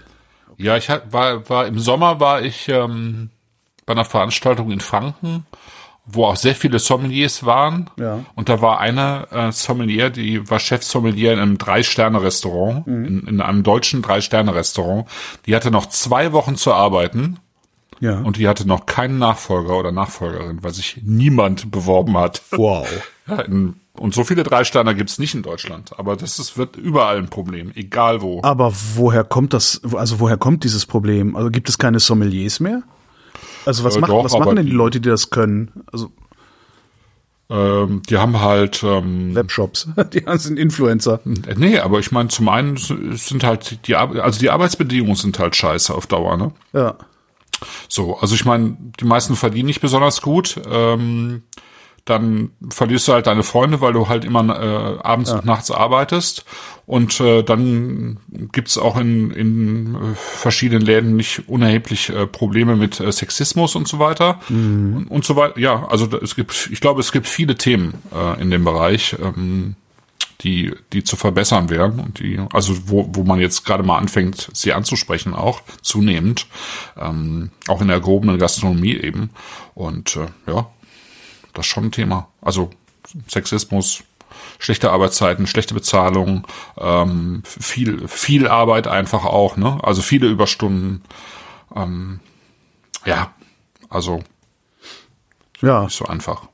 [0.58, 3.30] Ja, ich war, war im Sommer war ich ähm,
[3.84, 5.44] bei einer Veranstaltung in Franken,
[6.06, 7.90] wo auch sehr viele Sommeliers waren.
[7.98, 8.24] Ja.
[8.36, 13.62] Und da war eine äh, Sommelier, die war Chefsommelier in einem Drei-Sterne-Restaurant, in, in einem
[13.64, 15.08] deutschen Drei-Sterne-Restaurant.
[15.46, 17.38] Die hatte noch zwei Wochen zu arbeiten
[18.00, 18.20] Ja.
[18.20, 22.42] und die hatte noch keinen Nachfolger oder Nachfolgerin, weil sich niemand beworben hat.
[22.52, 22.88] wow.
[23.28, 25.98] Ja, in, und so viele Drei-Sterne gibt's nicht in Deutschland.
[25.98, 28.40] Aber das ist, wird überall ein Problem, egal wo.
[28.42, 31.36] Aber woher kommt das, also woher kommt dieses Problem?
[31.36, 32.82] Also gibt es keine Sommeliers mehr?
[33.64, 35.84] Also was, Äh, machen, doch, was machen denn die Leute, die das können?
[35.92, 36.10] Also
[37.48, 41.20] Ähm, die haben halt, ähm, Webshops, die sind Influencer.
[41.46, 45.54] äh, nee, aber ich meine, zum einen sind halt die, also die Arbeitsbedingungen sind halt
[45.54, 46.50] scheiße auf Dauer, ne?
[46.72, 46.96] Ja.
[47.88, 50.60] So, also ich meine, die meisten verdienen nicht besonders gut.
[50.68, 51.44] Ähm,
[52.06, 56.44] dann verlierst du halt deine Freunde, weil du halt immer äh, abends und nachts arbeitest.
[56.86, 58.18] Und äh, dann
[58.52, 63.88] gibt's auch in, in äh, verschiedenen Läden nicht unerheblich äh, Probleme mit äh, Sexismus und
[63.88, 64.38] so weiter.
[64.48, 65.58] Und, und so weiter.
[65.58, 69.16] Ja, also da, es gibt, ich glaube, es gibt viele Themen äh, in dem Bereich.
[69.20, 69.74] Ähm,
[70.42, 74.50] die, die zu verbessern wären und die, also wo, wo man jetzt gerade mal anfängt,
[74.52, 76.46] sie anzusprechen, auch zunehmend,
[76.96, 79.30] ähm, auch in der gehobenen Gastronomie eben.
[79.74, 80.70] Und äh, ja,
[81.56, 82.28] das ist schon ein Thema.
[82.40, 82.70] Also
[83.28, 84.04] Sexismus,
[84.58, 86.46] schlechte Arbeitszeiten, schlechte Bezahlung,
[86.78, 89.78] ähm, viel, viel Arbeit einfach auch, ne?
[89.82, 91.02] Also viele Überstunden.
[91.74, 92.20] Ähm,
[93.04, 93.32] ja,
[93.88, 94.22] also
[95.62, 96.48] Ja, nicht so einfach.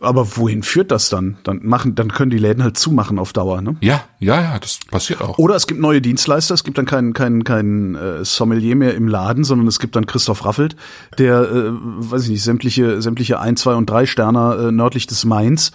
[0.00, 1.38] Aber wohin führt das dann?
[1.44, 3.76] Dann machen, dann können die Läden halt zumachen auf Dauer, ne?
[3.80, 5.38] Ja, ja, ja, das passiert auch.
[5.38, 9.08] Oder es gibt neue Dienstleister, es gibt dann keinen keinen keinen äh, Sommelier mehr im
[9.08, 10.76] Laden, sondern es gibt dann Christoph Raffelt,
[11.18, 15.24] der äh, weiß ich nicht, sämtliche sämtliche ein, zwei und drei Sterner äh, nördlich des
[15.24, 15.72] Mains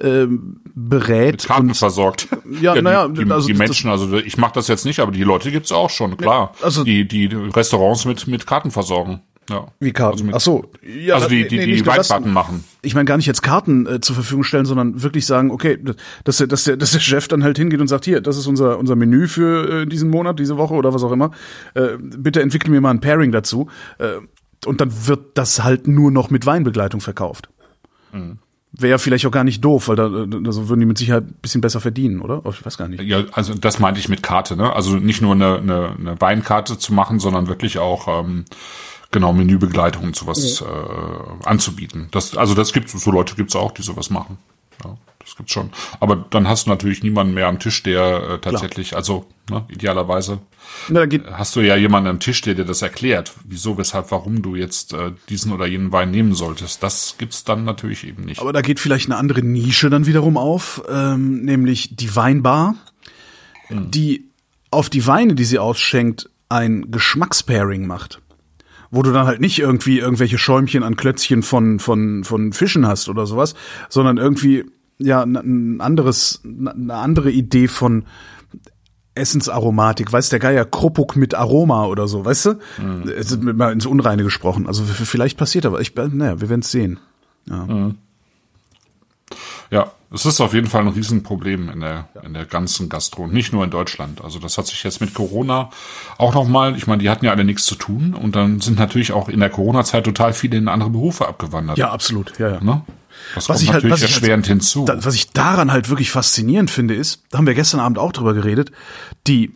[0.00, 0.26] äh,
[0.74, 2.28] berät Karten und versorgt.
[2.60, 5.12] Ja, die, naja, die, also die das- Menschen, also ich mache das jetzt nicht, aber
[5.12, 6.52] die Leute gibt's auch schon, klar.
[6.62, 9.20] also- die, die Restaurants mit, mit Karten versorgen.
[9.48, 9.68] Ja.
[9.78, 10.12] wie Karten.
[10.12, 11.86] Also, mit, Ach so, ja, also die, die, nee, die.
[11.86, 12.64] Weinkarten machen.
[12.82, 15.78] ich meine gar nicht jetzt Karten äh, zur Verfügung stellen, sondern wirklich sagen, okay,
[16.24, 18.46] dass der, dass der, dass der Chef dann halt hingeht und sagt, hier, das ist
[18.46, 21.30] unser unser Menü für äh, diesen Monat, diese Woche oder was auch immer.
[21.74, 23.68] Äh, bitte entwickle mir mal ein Pairing dazu.
[23.98, 24.14] Äh,
[24.66, 27.48] und dann wird das halt nur noch mit Weinbegleitung verkauft.
[28.72, 30.04] Wäre ja vielleicht auch gar nicht doof, weil da
[30.46, 32.44] also würden die mit Sicherheit ein bisschen besser verdienen, oder?
[32.44, 33.02] Oh, Ich weiß gar nicht.
[33.02, 34.72] Ja, also das meinte ich mit Karte, ne?
[34.74, 38.44] Also nicht nur eine, eine, eine Weinkarte zu machen, sondern wirklich auch ähm,
[39.16, 42.08] genau Menübegleitung und sowas äh, anzubieten.
[42.10, 44.36] Das, also das gibt so Leute gibt's auch, die sowas machen.
[44.84, 45.70] Ja, das gibt's schon.
[46.00, 50.40] Aber dann hast du natürlich niemanden mehr am Tisch, der äh, tatsächlich, also ne, idealerweise
[50.90, 54.42] Na, geht, hast du ja jemanden am Tisch, der dir das erklärt, wieso, weshalb, warum
[54.42, 56.82] du jetzt äh, diesen oder jenen Wein nehmen solltest.
[56.82, 58.38] Das gibt's dann natürlich eben nicht.
[58.38, 62.74] aber da geht vielleicht eine andere Nische dann wiederum auf, ähm, nämlich die Weinbar,
[63.70, 64.28] die
[64.70, 68.20] auf die Weine, die sie ausschenkt, ein Geschmackspairing macht,
[68.90, 73.08] wo du dann halt nicht irgendwie irgendwelche Schäumchen an Klötzchen von, von, von Fischen hast
[73.08, 73.54] oder sowas,
[73.88, 74.64] sondern irgendwie,
[74.98, 78.04] ja, ein anderes, eine andere Idee von
[79.14, 82.50] Essensaromatik, weiß der Geier, Kruppuk mit Aroma oder so, weißt du?
[82.78, 83.08] Mhm.
[83.16, 84.66] Es ist mal ins Unreine gesprochen.
[84.66, 87.00] Also vielleicht passiert aber, ich, naja, wir werden es sehen.
[87.48, 87.64] Ja.
[87.64, 87.94] Mhm.
[89.70, 93.52] Ja, es ist auf jeden Fall ein Riesenproblem in der, in der ganzen Gastro, nicht
[93.52, 94.22] nur in Deutschland.
[94.22, 95.70] Also das hat sich jetzt mit Corona
[96.16, 99.12] auch nochmal, ich meine, die hatten ja alle nichts zu tun und dann sind natürlich
[99.12, 101.76] auch in der Corona-Zeit total viele in andere Berufe abgewandert.
[101.76, 102.60] Ja, absolut, ja, ja.
[102.60, 102.82] Ne?
[103.34, 104.86] Das was kommt ich halt, natürlich was erschwerend halt, hinzu.
[104.86, 108.34] Was ich daran halt wirklich faszinierend finde, ist, da haben wir gestern Abend auch drüber
[108.34, 108.70] geredet,
[109.26, 109.55] die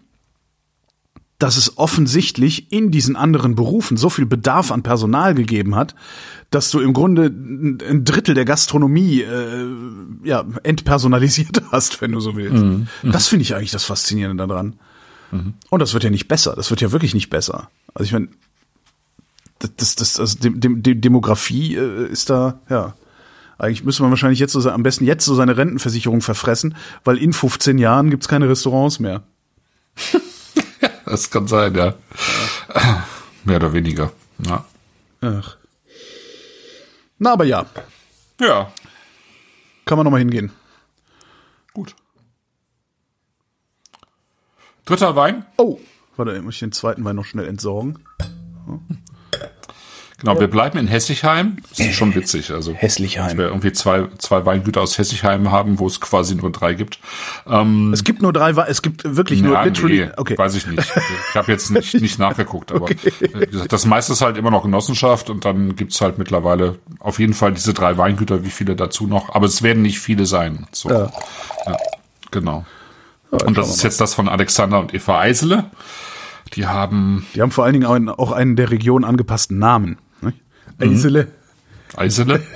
[1.40, 5.94] dass es offensichtlich in diesen anderen Berufen so viel Bedarf an Personal gegeben hat,
[6.50, 9.66] dass du im Grunde ein Drittel der Gastronomie äh,
[10.22, 12.62] ja entpersonalisiert hast, wenn du so willst.
[12.62, 12.88] Mhm.
[13.02, 14.74] Das finde ich eigentlich das Faszinierende daran.
[15.32, 15.54] Mhm.
[15.70, 16.52] Und das wird ja nicht besser.
[16.54, 17.70] Das wird ja wirklich nicht besser.
[17.94, 18.28] Also ich meine,
[19.76, 22.94] das, das, also dem, dem, Demografie äh, ist da ja.
[23.56, 27.32] Eigentlich müsste man wahrscheinlich jetzt so, am besten jetzt so seine Rentenversicherung verfressen, weil in
[27.34, 29.22] 15 Jahren gibt's keine Restaurants mehr.
[31.04, 31.94] Das kann sein, ja.
[32.74, 33.06] ja.
[33.44, 34.12] Mehr oder weniger.
[34.46, 34.64] Ja.
[35.20, 35.56] Ach.
[37.18, 37.66] Na, aber ja.
[38.40, 38.72] Ja.
[39.84, 40.52] Kann man nochmal hingehen.
[41.72, 41.94] Gut.
[44.84, 45.44] Dritter Wein.
[45.56, 45.78] Oh,
[46.16, 47.98] warte, muss ich den zweiten Wein noch schnell entsorgen.
[48.66, 48.80] Hm.
[50.20, 51.56] Genau, wir bleiben in Hessigheim.
[51.70, 52.50] Das ist schon witzig.
[52.50, 53.28] Also, Hesslichheim.
[53.28, 56.98] Dass wir irgendwie zwei, zwei Weingüter aus Hessigheim haben, wo es quasi nur drei gibt.
[57.46, 60.04] Ähm, es gibt nur drei, es gibt wirklich nur ja, literally.
[60.04, 60.36] Nee, okay.
[60.36, 60.92] Weiß ich nicht.
[61.30, 63.12] Ich habe jetzt nicht, nicht nachgeguckt, aber okay.
[63.68, 67.52] das meiste ist halt immer noch Genossenschaft und dann gibt's halt mittlerweile auf jeden Fall
[67.52, 69.34] diese drei Weingüter, wie viele dazu noch.
[69.34, 70.66] Aber es werden nicht viele sein.
[70.72, 70.90] So.
[70.90, 71.10] Ja.
[71.66, 71.76] ja
[72.30, 72.66] genau.
[73.32, 75.70] Ja, und das ist jetzt das von Alexander und Eva Eisele.
[76.54, 77.26] Die haben.
[77.34, 79.98] Die haben vor allen Dingen auch einen der Region angepassten Namen.
[80.80, 81.28] Eisele.
[81.96, 82.42] Eisele.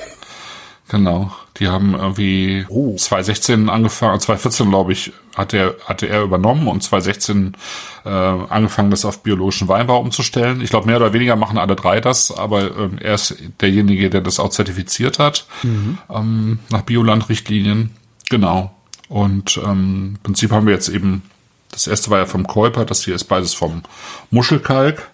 [0.88, 1.32] Genau.
[1.58, 2.94] Die haben irgendwie oh.
[2.96, 7.56] 2016 angefangen, 2014 glaube ich, hat er, hatte er übernommen und 2016
[8.04, 10.60] äh, angefangen, das auf biologischen Weinbau umzustellen.
[10.60, 14.20] Ich glaube, mehr oder weniger machen alle drei das, aber ähm, er ist derjenige, der
[14.20, 15.98] das auch zertifiziert hat, mhm.
[16.10, 17.90] ähm, nach Biolandrichtlinien.
[18.28, 18.74] Genau.
[19.08, 21.22] Und ähm, im Prinzip haben wir jetzt eben,
[21.70, 23.82] das erste war ja vom Käuper, das hier ist beides vom
[24.30, 25.10] Muschelkalk.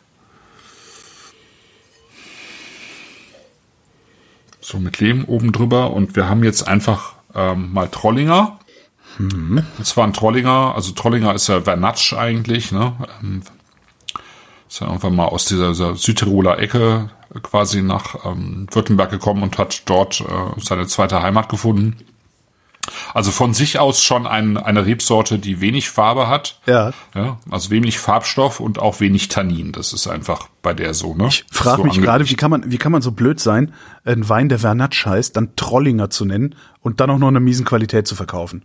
[4.70, 5.90] So mit Lehm oben drüber.
[5.90, 8.58] Und wir haben jetzt einfach ähm, mal Trollinger.
[9.18, 9.64] Mhm.
[9.76, 12.92] Und zwar ein Trollinger, also Trollinger ist ja Vernatsch eigentlich, ne?
[13.22, 13.42] Ähm,
[14.68, 17.10] ist ja irgendwann mal aus dieser, dieser Südtiroler Ecke
[17.42, 21.96] quasi nach ähm, Württemberg gekommen und hat dort äh, seine zweite Heimat gefunden.
[23.14, 26.60] Also von sich aus schon ein, eine Rebsorte, die wenig Farbe hat.
[26.66, 26.92] Ja.
[27.14, 27.38] ja.
[27.50, 29.72] Also wenig Farbstoff und auch wenig Tannin.
[29.72, 31.28] Das ist einfach bei der so, ne?
[31.28, 33.74] Ich frage so mich gerade, wie kann man, wie kann man so blöd sein,
[34.04, 37.64] einen Wein, der Vernatsch heißt, dann Trollinger zu nennen und dann auch noch eine miesen
[37.64, 38.64] Qualität zu verkaufen?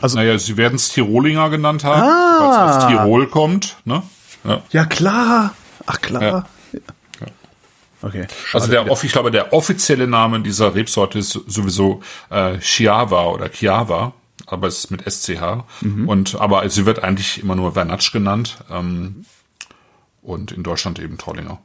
[0.00, 2.38] Also, naja, sie werden es Tirolinger genannt haben, ah.
[2.40, 4.02] weil es aus Tirol kommt, ne?
[4.44, 5.54] Ja, ja klar.
[5.86, 6.22] Ach klar.
[6.22, 6.44] Ja.
[8.00, 8.26] Okay.
[8.52, 14.12] Also der, ich glaube, der offizielle Name dieser Rebsorte ist sowieso äh, Chiava oder Chiava,
[14.46, 15.64] aber es ist mit SCH.
[15.80, 16.08] Mhm.
[16.08, 19.24] Und aber sie wird eigentlich immer nur Vernatsch genannt ähm,
[20.22, 21.58] und in Deutschland eben Trollinger,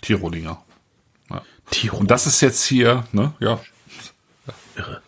[0.00, 0.62] Tirolinger.
[1.30, 1.42] Ja.
[1.70, 2.00] Tirol.
[2.00, 3.34] Und das ist jetzt hier, ne?
[3.38, 3.60] Ja.
[4.76, 5.02] Irre.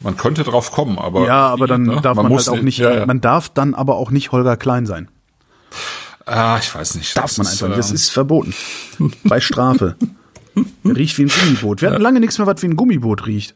[0.00, 2.00] Man könnte drauf kommen, aber ja, aber dann ne?
[2.02, 2.78] darf man, man halt auch nicht.
[2.78, 3.06] Ja, ja.
[3.06, 5.08] Man darf dann aber auch nicht Holger Klein sein.
[6.26, 7.16] Ah, ich weiß nicht.
[7.16, 7.78] Darf man einfach nicht.
[7.78, 8.52] Das ist verboten.
[9.24, 9.96] Bei Strafe.
[10.84, 11.82] riecht wie ein Gummiboot.
[11.82, 13.54] Wir hatten lange nichts mehr, was wie ein Gummiboot riecht.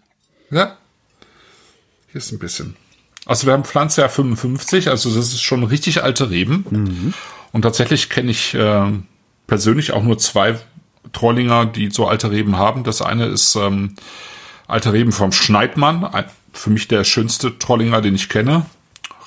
[0.51, 0.77] Ja.
[2.13, 2.77] Hier ist ein bisschen.
[3.27, 6.65] Also wir haben Pflanze ja 55, also das ist schon richtig alte Reben.
[6.71, 7.15] Mhm.
[7.53, 8.93] Und tatsächlich kenne ich äh,
[9.47, 10.59] persönlich auch nur zwei
[11.13, 12.85] Trollinger, die so alte Reben haben.
[12.85, 13.95] Das eine ist ähm,
[14.67, 16.09] alte Reben vom Schneidmann,
[16.53, 18.67] für mich der schönste Trollinger, den ich kenne.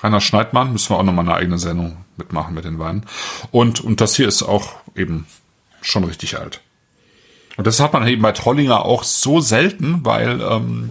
[0.02, 3.06] Rainer Schneidmann, müssen wir auch nochmal eine eigene Sendung mitmachen mit den Weinen.
[3.52, 5.26] Und, und das hier ist auch eben
[5.82, 6.62] schon richtig alt.
[7.58, 10.90] Und das hat man eben bei Trollinger auch so selten, weil, ähm,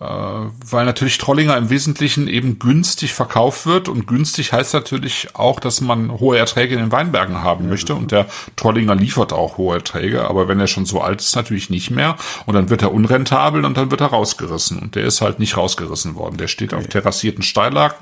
[0.00, 3.88] äh, weil natürlich Trollinger im Wesentlichen eben günstig verkauft wird.
[3.88, 7.94] Und günstig heißt natürlich auch, dass man hohe Erträge in den Weinbergen haben möchte.
[7.94, 11.68] und der Trollinger liefert auch hohe Erträge, aber wenn er schon so alt ist, natürlich
[11.68, 12.16] nicht mehr.
[12.46, 14.78] Und dann wird er unrentabel und dann wird er rausgerissen.
[14.78, 16.38] Und der ist halt nicht rausgerissen worden.
[16.38, 17.96] Der steht auf terrassierten Steillagen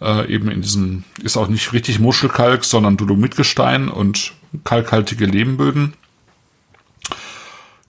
[0.00, 4.32] äh, eben in diesem, ist auch nicht richtig Muschelkalk, sondern Dolomitgestein und
[4.64, 5.94] kalkhaltige Lehmböden.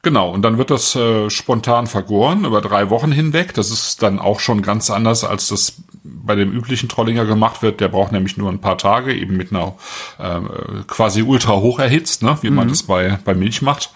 [0.03, 3.53] Genau, und dann wird das äh, spontan vergoren über drei Wochen hinweg.
[3.53, 7.79] Das ist dann auch schon ganz anders als das bei dem üblichen Trollinger gemacht wird.
[7.81, 9.75] Der braucht nämlich nur ein paar Tage, eben mit einer
[10.17, 10.39] äh,
[10.87, 13.91] quasi ultra hoch erhitzt, ne, wie man das bei, bei Milch macht.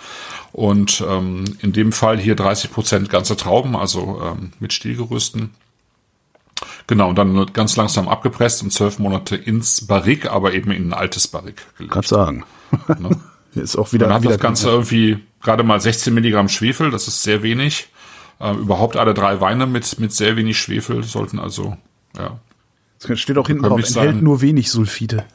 [0.51, 5.51] Und ähm, in dem Fall hier 30 Prozent ganze Trauben, also ähm, mit Stielgerüsten.
[6.87, 10.93] Genau, und dann ganz langsam abgepresst und zwölf Monate ins Barrik, aber eben in ein
[10.93, 11.93] altes Barrik gelegt.
[11.93, 12.45] Kannst sagen.
[12.99, 13.09] Ne?
[13.55, 17.07] Ist auch wieder, Dann hat wieder das Ganze irgendwie gerade mal 16 Milligramm Schwefel, das
[17.07, 17.87] ist sehr wenig.
[18.39, 21.77] Äh, überhaupt alle drei Weine mit, mit sehr wenig Schwefel sollten also,
[22.17, 22.37] ja.
[23.07, 24.23] Es steht auch hinten drauf, enthält sein.
[24.23, 25.25] nur wenig Sulfide.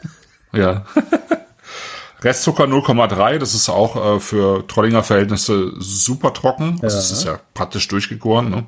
[0.52, 0.84] Ja.
[2.22, 6.78] Restzucker 0,3, das ist auch äh, für Trollinger Verhältnisse super trocken.
[6.82, 8.50] Also es ist ja praktisch durchgegoren.
[8.50, 8.66] Ne?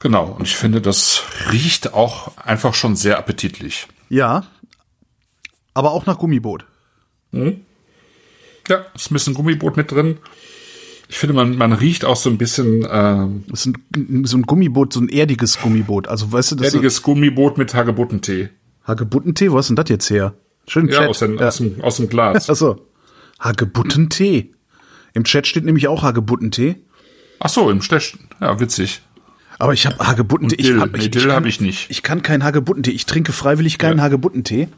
[0.00, 1.22] Genau, und ich finde, das
[1.52, 3.86] riecht auch einfach schon sehr appetitlich.
[4.08, 4.44] Ja.
[5.74, 6.64] Aber auch nach Gummiboot.
[7.32, 10.18] Ja, ist ein bisschen Gummiboot mit drin.
[11.08, 14.42] Ich finde, man, man riecht auch so ein bisschen ähm, Das ist ein, so ein
[14.42, 16.08] Gummiboot, so ein erdiges Gummiboot.
[16.08, 18.48] Also weißt du, das ist erdiges Gummiboot mit Hagebuttentee.
[18.86, 20.34] Hagebuttentee, wo hast denn das jetzt her?
[20.66, 21.08] Schön Ja, Chat.
[21.08, 21.48] aus, den, Ja.
[21.48, 22.48] aus, dem, aus dem Glas.
[22.50, 22.80] Achso.
[23.40, 24.54] Hagebuttentee.
[25.12, 26.76] Im Chat steht nämlich auch Hagebuttentee.
[27.40, 28.28] Ach so, im Stechen.
[28.40, 29.02] Ja, witzig.
[29.60, 30.56] Aber ich habe Hagebuttentee.
[30.56, 30.76] Und Dill.
[30.76, 31.90] Ich, hab, Nee, ich, Dill ich, hab kann- ich nicht.
[31.90, 32.90] Ich kann keinen Hagebuttentee.
[32.92, 34.04] Ich trinke freiwillig keinen Ja.
[34.04, 34.68] Hagebuttentee.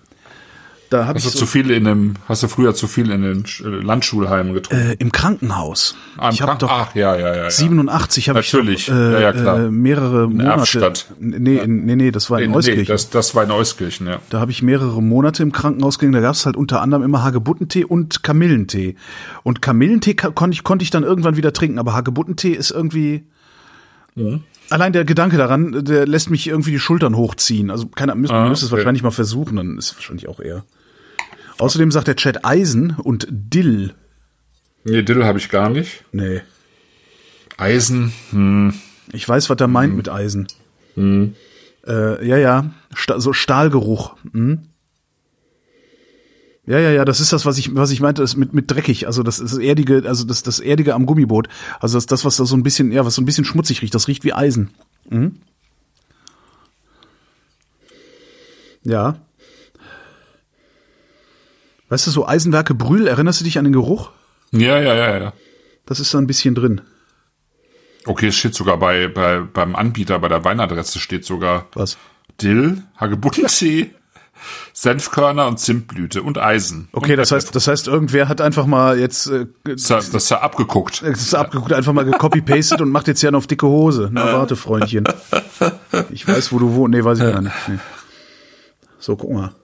[0.90, 3.10] Da habe ich Hast du so, zu viel in dem, hast du früher zu viel
[3.10, 4.90] in den äh, Landschulheimen getrunken?
[4.90, 5.96] äh, im Krankenhaus.
[6.18, 7.42] Ah, im ich habe Kranken- doch Ach, ja, ja, ja.
[7.44, 7.50] ja.
[7.50, 8.86] 87 habe ich Natürlich.
[8.86, 9.58] doch, äh, Ja, ja, klar.
[9.60, 10.50] Äh, mehrere Monate.
[10.50, 11.06] Erftstadt.
[11.18, 12.82] Nee, in, nee, nee, das war in Nee, Euskirchen.
[12.82, 14.18] nee, das, das war in Euskirchen, ja.
[14.28, 16.12] Da habe ich mehrere Monate im Krankenhaus gelegen.
[16.12, 18.96] Da gab es halt unter anderem immer Hagebuttentee und Kamillentee.
[19.44, 23.22] Und Kamillentee ka- konnte ich, konnte ich dann irgendwann wieder trinken, aber Hagebuttentee ist irgendwie.
[24.72, 27.70] Allein der Gedanke daran, der lässt mich irgendwie die Schultern hochziehen.
[27.70, 28.78] Also keine Ahnung, man Ah, müsste es okay.
[28.80, 30.64] wahrscheinlich mal versuchen, dann ist es wahrscheinlich auch eher.
[31.58, 33.94] Außerdem sagt der Chat Eisen und Dill.
[34.84, 36.04] Nee, Dill habe ich gar nicht.
[36.12, 36.40] Nee.
[37.58, 38.74] Eisen, hm.
[39.12, 40.48] Ich weiß, was er meint mit Eisen.
[40.96, 42.70] Äh, ja, ja.
[42.94, 44.16] Sta so Stahlgeruch.
[44.32, 44.68] Hm?
[46.64, 49.06] Ja, ja, ja, das ist das, was ich, was ich meinte, das mit, mit dreckig.
[49.06, 51.48] Also das ist das erdige, also das, das erdige am Gummiboot.
[51.80, 53.94] Also das, das, was da so ein bisschen, ja, was so ein bisschen schmutzig riecht,
[53.94, 54.70] das riecht wie Eisen.
[55.10, 55.40] Mhm.
[58.84, 59.16] Ja.
[61.88, 64.10] Weißt du, so Eisenwerke Brühl, erinnerst du dich an den Geruch?
[64.52, 65.32] Ja, ja, ja, ja.
[65.84, 66.80] Das ist da ein bisschen drin.
[68.04, 71.98] Okay, es steht sogar bei, bei, beim Anbieter, bei der Weinadresse steht sogar Was?
[72.40, 73.90] Dill, Hagebuttentee,
[74.72, 76.88] Senfkörner und Zimtblüte und Eisen.
[76.92, 80.30] Okay, und das heißt, das heißt, irgendwer hat einfach mal jetzt äh, Das, das ist
[80.30, 81.02] ja abgeguckt.
[81.02, 84.08] Das ist abgeguckt, einfach mal gecopy-pastet und macht jetzt ja auf dicke Hose.
[84.12, 85.04] Na, warte, Freundchen.
[86.10, 86.96] Ich weiß, wo du wohnst.
[86.96, 87.54] Nee, weiß ich gar nicht.
[87.68, 87.78] Nee.
[88.98, 89.54] So, guck mal.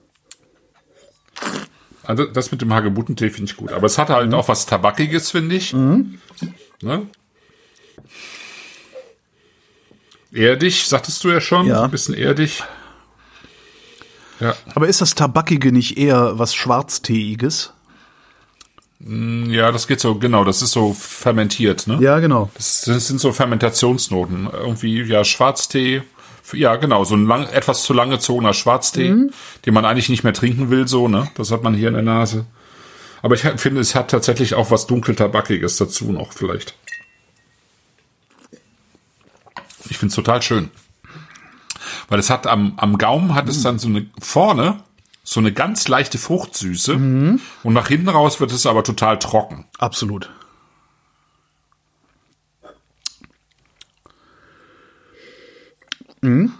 [2.03, 3.71] Also das mit dem Hagebuttentee finde ich gut.
[3.71, 5.73] Aber es hat halt auch was Tabakiges, finde ich.
[5.73, 7.07] Ne?
[10.31, 11.67] Erdig, sagtest du ja schon.
[11.67, 11.83] Ja.
[11.83, 12.63] Ein bisschen erdig.
[14.39, 14.55] Ja.
[14.75, 17.73] Aber ist das Tabakige nicht eher was Schwarzteeiges?
[19.01, 21.99] ja, das geht so, genau, das ist so fermentiert, ne?
[22.01, 22.49] Ja, genau.
[22.55, 24.49] Das, das sind so Fermentationsnoten.
[24.51, 26.03] Irgendwie, ja, Schwarztee.
[26.51, 29.15] Ja, genau, so ein lang, etwas zu lang gezogener Schwarztee,
[29.65, 31.29] den man eigentlich nicht mehr trinken will, so, ne?
[31.35, 32.45] Das hat man hier in der Nase.
[33.21, 36.75] Aber ich finde, es hat tatsächlich auch was dunkel-tabakiges dazu noch, vielleicht.
[39.89, 40.71] Ich finde es total schön.
[42.09, 44.83] Weil es hat am, am Gaumen hat es dann so eine, vorne,
[45.23, 46.93] so eine ganz leichte Fruchtsüße.
[47.63, 49.65] Und nach hinten raus wird es aber total trocken.
[49.77, 50.29] Absolut.
[56.21, 56.51] Mhm.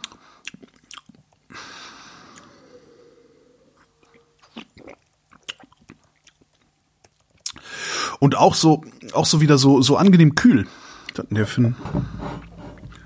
[8.20, 8.84] Und auch so,
[9.14, 10.68] auch so wieder so, so angenehm kühl.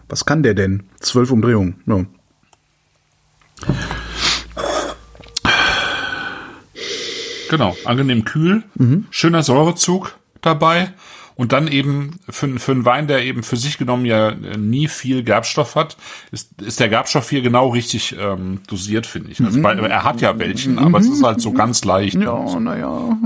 [0.09, 0.89] Was kann der denn?
[0.99, 1.81] Zwölf Umdrehungen.
[1.85, 2.05] Ja.
[7.49, 8.63] Genau, angenehm kühl,
[9.11, 10.91] schöner Säurezug dabei
[11.35, 15.23] und dann eben für, für einen Wein, der eben für sich genommen ja nie viel
[15.23, 15.97] Gerbstoff hat,
[16.31, 19.41] ist, ist der Gerbstoff hier genau richtig ähm, dosiert, finde ich.
[19.43, 22.15] Also, weil er hat ja welchen, aber es ist halt so ganz leicht.
[22.15, 23.17] Ja, naja.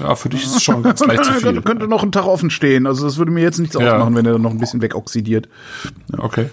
[0.00, 1.60] Ja, für dich ist es schon ganz leicht zu viel.
[1.62, 2.86] könnte, noch ein Tag offen stehen.
[2.86, 3.94] Also das würde mir jetzt nichts Ja.
[3.94, 5.48] ausmachen, wenn er noch ein bisschen wegoxidiert.
[6.18, 6.50] Okay.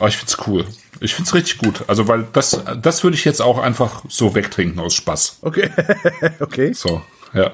[0.00, 0.66] Aber ich find's cool.
[1.00, 1.84] Ich find's richtig gut.
[1.86, 5.38] Also, weil das, das würde ich jetzt auch einfach so wegtrinken aus Spaß.
[5.42, 5.70] Okay.
[6.40, 6.72] okay.
[6.72, 7.02] So,
[7.34, 7.52] ja.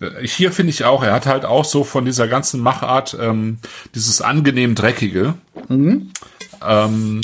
[0.00, 3.58] Äh, Hier finde ich auch, er hat halt auch so von dieser ganzen Machart ähm,
[3.94, 5.34] dieses angenehm dreckige.
[6.66, 7.20] Ähm,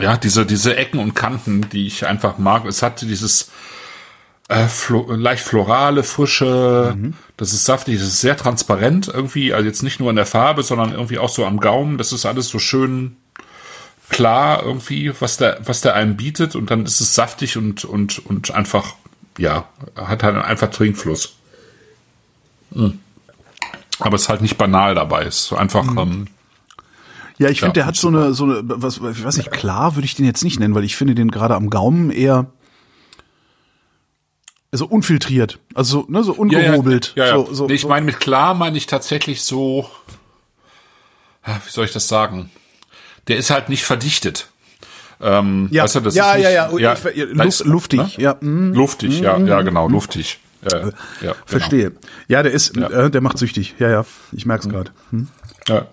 [0.00, 2.66] ja, diese, diese Ecken und Kanten, die ich einfach mag.
[2.66, 3.50] Es hat dieses
[4.48, 6.96] Äh, flo leicht florale, frische,
[7.38, 10.62] das ist saftig, das ist sehr transparent irgendwie, also jetzt nicht nur in der Farbe,
[10.62, 13.16] sondern irgendwie auch so am Gaumen, das ist alles so schön
[14.10, 16.54] klar irgendwie, was der, was der einem bietet.
[16.56, 18.94] Und dann ist es saftig und, und, und einfach,
[19.38, 19.64] ja,
[19.96, 21.36] hat halt einfach Trinkfluss.
[22.70, 22.98] Mhm.
[24.00, 26.26] Aber es ist halt nicht banal dabei, es ist so einfach, ähm,
[27.38, 29.96] Ja, ich Ja, finde, der hat so eine, so eine, was, ich weiß nicht, klar
[29.96, 32.46] würde ich den jetzt nicht nennen, weil ich finde den gerade am Gaumen eher,
[34.74, 37.12] also unfiltriert, also ne, so ungehobelt.
[37.14, 37.46] Ja, ja, ja.
[37.46, 37.88] So, so, nee, ich so.
[37.88, 39.88] meine, mit klar meine ich tatsächlich so,
[41.46, 42.50] ja, wie soll ich das sagen?
[43.28, 44.48] Der ist halt nicht verdichtet.
[45.20, 47.46] Ähm, ja, weißt du, das ja, ist nicht, ja, ja, und ja, ja, da luf,
[47.46, 48.24] ist- luftig, ne?
[48.24, 50.40] ja, mm, Luftig, ja, ja, genau, luftig.
[50.68, 51.34] Ja, ja, genau.
[51.46, 51.92] verstehe.
[52.26, 52.88] Ja, der ist, Ja.
[52.88, 53.76] äh, der macht süchtig.
[53.78, 54.90] Ja, ja, ich merk's gerade.
[55.10, 55.28] Hm.
[55.68, 55.86] Ja.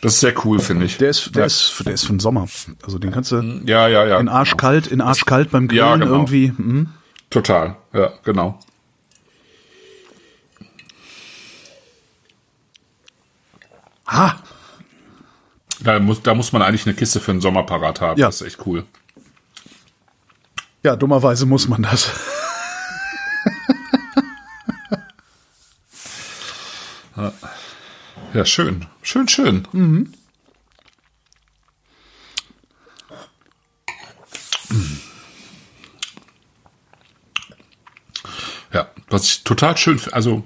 [0.00, 0.96] Das ist sehr cool, finde ich.
[0.96, 1.46] Der ist, der ja.
[1.46, 2.46] ist, der ist für den Sommer.
[2.84, 4.18] Also den kannst du ja, ja, ja.
[4.18, 6.10] in arschkalt, in arschkalt beim Grillen Ja, genau.
[6.12, 6.48] irgendwie.
[6.56, 6.88] Hm.
[7.30, 8.58] Total, ja, genau.
[14.06, 14.42] Ha,
[15.80, 18.18] Da muss, da muss man eigentlich eine Kiste für den Sommer parat haben.
[18.18, 18.26] Ja.
[18.26, 18.84] Das ist echt cool.
[20.82, 22.10] ja, dummerweise muss man das.
[28.34, 28.86] Ja, schön.
[29.02, 29.66] Schön, schön.
[29.72, 30.04] Ja,
[39.10, 40.44] was ich total schön, also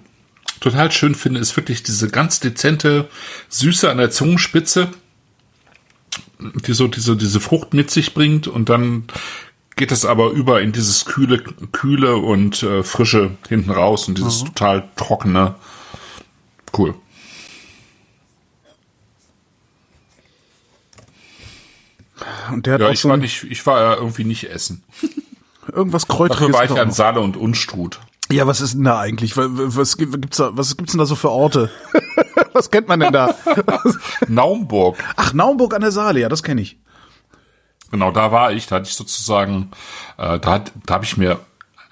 [0.61, 3.09] total schön finde, ist wirklich diese ganz dezente
[3.49, 4.89] Süße an der Zungenspitze,
[6.39, 9.05] die so diese, diese Frucht mit sich bringt und dann
[9.77, 11.43] geht es aber über in dieses kühle,
[11.73, 15.55] kühle und äh, frische hinten raus und dieses total trockene.
[16.77, 16.95] Cool.
[22.53, 24.85] Und der hat Ja, auch ich so war nicht, ich war ja irgendwie nicht essen.
[25.73, 26.41] irgendwas Kräutriges.
[26.41, 26.91] Dafür war ich an.
[26.93, 28.01] Saale und Unstrut.
[28.33, 29.37] Ja, was ist denn da eigentlich?
[29.37, 31.71] Was, was gibt- gibt's da, was gibt's denn da so für Orte?
[32.53, 33.35] was kennt man denn da?
[34.29, 34.97] Naumburg.
[35.17, 36.79] Ach, Naumburg an der Saale, ja, das kenne ich.
[37.91, 38.67] Genau, da war ich.
[38.67, 39.71] Da hatte ich sozusagen,
[40.17, 41.39] äh, da, hat- da habe ich mir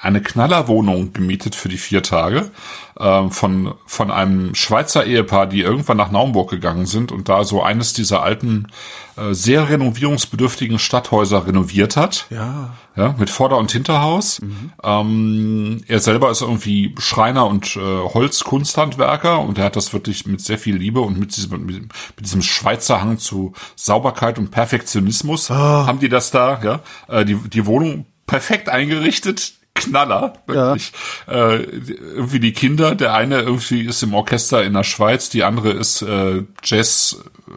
[0.01, 2.51] eine Knallerwohnung gemietet für die vier Tage
[2.99, 7.63] ähm, von von einem Schweizer Ehepaar, die irgendwann nach Naumburg gegangen sind und da so
[7.63, 8.69] eines dieser alten
[9.17, 12.27] äh, sehr renovierungsbedürftigen Stadthäuser renoviert hat.
[12.31, 12.75] Ja.
[12.97, 14.41] Ja, mit Vorder- und Hinterhaus.
[14.83, 20.41] Ähm, er selber ist irgendwie Schreiner und äh, Holzkunsthandwerker und er hat das wirklich mit
[20.41, 25.51] sehr viel Liebe und mit diesem, mit, mit diesem Schweizer Hang zu Sauberkeit und Perfektionismus
[25.51, 29.60] haben die das da, ja, äh, die, die Wohnung perfekt eingerichtet.
[29.81, 30.93] Knaller, wirklich.
[31.27, 35.71] Äh, irgendwie die Kinder, der eine irgendwie ist im Orchester in der Schweiz, die andere
[35.71, 37.53] ist äh, Jazz äh,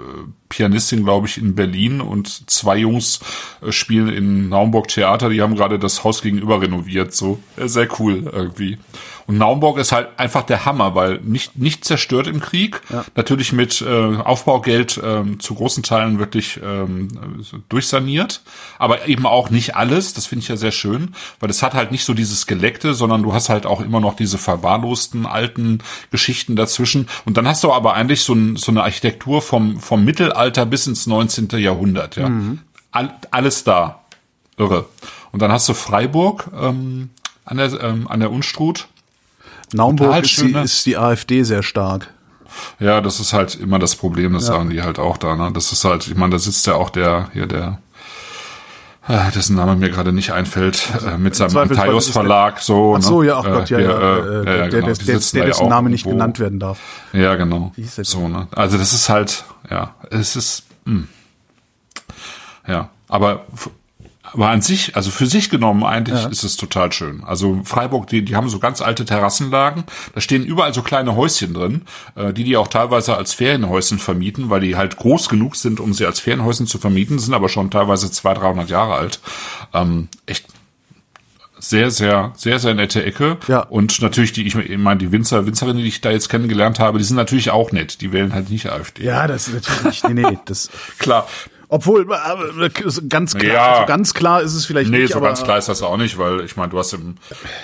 [0.49, 3.19] Pianistin, glaube ich, in Berlin und zwei Jungs
[3.61, 8.29] äh, spielen in Naumburg Theater, die haben gerade das Haus gegenüber renoviert, so sehr cool
[8.31, 8.77] irgendwie.
[9.27, 12.81] Und Naumburg ist halt einfach der Hammer, weil nicht nicht zerstört im Krieg,
[13.15, 17.07] natürlich mit äh, Aufbaugeld ähm, zu großen Teilen wirklich ähm,
[17.69, 18.41] durchsaniert,
[18.77, 21.91] aber eben auch nicht alles, das finde ich ja sehr schön, weil es hat halt
[21.91, 25.79] nicht so dieses Geleckte, sondern du hast halt auch immer noch diese verwahrlosten alten
[26.11, 30.03] Geschichten dazwischen und dann hast du aber eigentlich so, ein, so eine Architektur vom vom
[30.03, 31.49] Mittelalter bis ins 19.
[31.53, 32.29] Jahrhundert, ja.
[32.91, 34.03] All, alles da.
[34.57, 34.85] Irre.
[35.31, 37.09] Und dann hast du Freiburg ähm,
[37.45, 38.87] an der ähm, an der Unstrut.
[39.73, 40.61] Naumburg ist, schön, die, ne?
[40.63, 42.09] ist die AfD sehr stark.
[42.79, 45.51] Ja, das ist halt immer das Problem, das sagen die halt auch da, ne?
[45.53, 47.79] Das ist halt, ich meine, da sitzt ja auch der, hier der,
[49.07, 52.95] äh, dessen Name mir gerade nicht einfällt, äh, mit seinem der- Verlag, so.
[52.95, 53.27] Ach so, ne?
[53.29, 55.39] ja, ach Gott, ja, Äh, ja, der, äh, äh, der, ja, der, genau, der, der,
[55.41, 56.17] ja dessen Name nicht irgendwo.
[56.17, 56.79] genannt werden darf.
[57.11, 57.71] Ja, genau.
[58.03, 58.47] So, ne?
[58.55, 61.03] Also das ist halt, ja, es ist, mh.
[62.67, 63.45] ja, aber
[64.33, 67.23] aber an sich, also für sich genommen eigentlich ist es total schön.
[67.23, 69.83] Also Freiburg, die, die haben so ganz alte Terrassenlagen.
[70.15, 71.83] Da stehen überall so kleine Häuschen drin,
[72.15, 75.93] äh, die die auch teilweise als Ferienhäuschen vermieten, weil die halt groß genug sind, um
[75.93, 79.19] sie als Ferienhäuschen zu vermieten, sind aber schon teilweise 200, 300 Jahre alt.
[79.73, 80.45] Ähm, echt
[81.63, 83.37] sehr, sehr, sehr, sehr nette Ecke.
[83.47, 83.61] Ja.
[83.61, 87.03] Und natürlich die, ich meine, die Winzer, Winzerinnen, die ich da jetzt kennengelernt habe, die
[87.05, 88.01] sind natürlich auch nett.
[88.01, 89.05] Die wählen halt nicht AfD.
[89.05, 90.69] Ja, das ist natürlich, nee, nee, das,
[90.99, 91.27] Klar.
[91.73, 92.69] Obwohl, äh,
[93.09, 93.71] ganz klar, Ja.
[93.73, 95.97] also ganz klar ist es vielleicht Nee, nicht, so aber ganz klar ist das auch
[95.97, 97.15] nicht, weil ich meine, du hast im,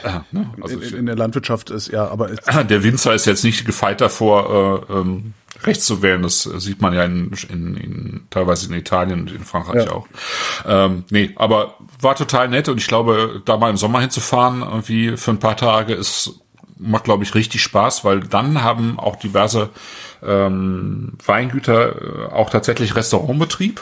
[0.04, 2.30] äh, ne, also in, ich, in der Landwirtschaft ist, ja, aber
[2.70, 5.34] der Winzer ist jetzt nicht gefeit davor, äh, ähm,
[5.64, 6.24] rechts zu wählen.
[6.24, 9.92] Das sieht man ja in, in, in teilweise in Italien und in Frankreich Ja.
[9.92, 10.08] auch.
[10.66, 15.18] Ähm, nee, aber war total nett und ich glaube, da mal im Sommer hinzufahren, irgendwie
[15.18, 16.40] für ein paar Tage, ist
[16.82, 19.70] macht, glaube ich, richtig Spaß, weil dann haben auch diverse
[20.26, 23.82] ähm, Weingüter äh, auch tatsächlich Restaurantbetrieb.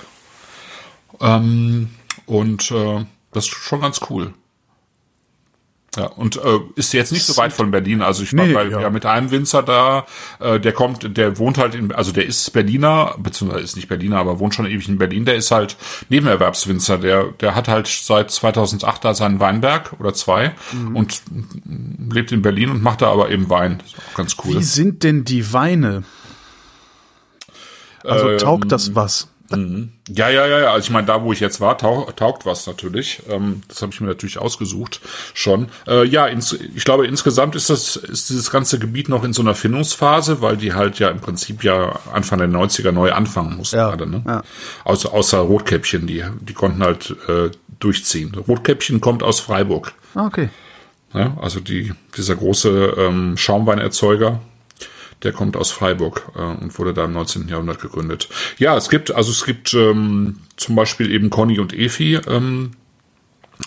[1.22, 1.90] Ähm,
[2.26, 4.34] und äh, das ist schon ganz cool.
[5.96, 8.04] Ja, und äh, ist jetzt nicht so weit von Berlin.
[8.04, 8.82] Also ich war Nee, bei, ja.
[8.82, 8.90] ja.
[8.92, 10.06] mit einem Winzer da,
[10.40, 14.18] äh, der kommt, der wohnt halt in, also der ist Berliner, beziehungsweise ist nicht Berliner,
[14.20, 15.26] aber wohnt schon ewig in Berlin.
[15.26, 15.76] Der ist halt
[16.10, 17.00] Nebenerwerbswinzer.
[17.00, 20.96] Der, der hat halt seit 2008 da seinen Weinberg oder zwei Mhm.
[20.96, 21.22] und
[22.14, 23.80] lebt in Berlin und macht da aber eben Wein.
[23.80, 24.56] Das ist auch ganz cool.
[24.60, 26.04] Wie sind denn die Weine?
[28.04, 29.30] Also Ähm, taugt das was?
[30.10, 30.72] Ja, ja, ja, ja.
[30.74, 33.22] Also ich meine, da wo ich jetzt war, tau taugt was natürlich.
[33.30, 35.00] Ähm, das habe ich mir natürlich ausgesucht
[35.34, 35.68] schon.
[35.88, 39.42] Äh, ja, ins, ich glaube insgesamt ist das ist dieses ganze Gebiet noch in so
[39.42, 43.78] einer Findungsphase, weil die halt ja im Prinzip ja Anfang der 90er neu anfangen mussten
[43.78, 44.24] Ja, alle, ne?
[44.28, 44.44] ja.
[44.84, 48.34] Außer, außer Rotkäppchen, die die konnten halt äh, durchziehen.
[48.36, 49.94] Rotkäppchen kommt aus Freiburg.
[50.14, 50.50] Ah, Okay.
[51.14, 54.42] Ja, also die, dieser große ähm, Schaumweinerzeuger,
[55.24, 57.48] der kommt aus Freiburg äh, und wurde da im 19.
[57.48, 58.30] Jahrhundert gegründet.
[58.58, 62.72] Ja, es gibt, also es gibt ähm, zum Beispiel eben Conny und Efi, ähm,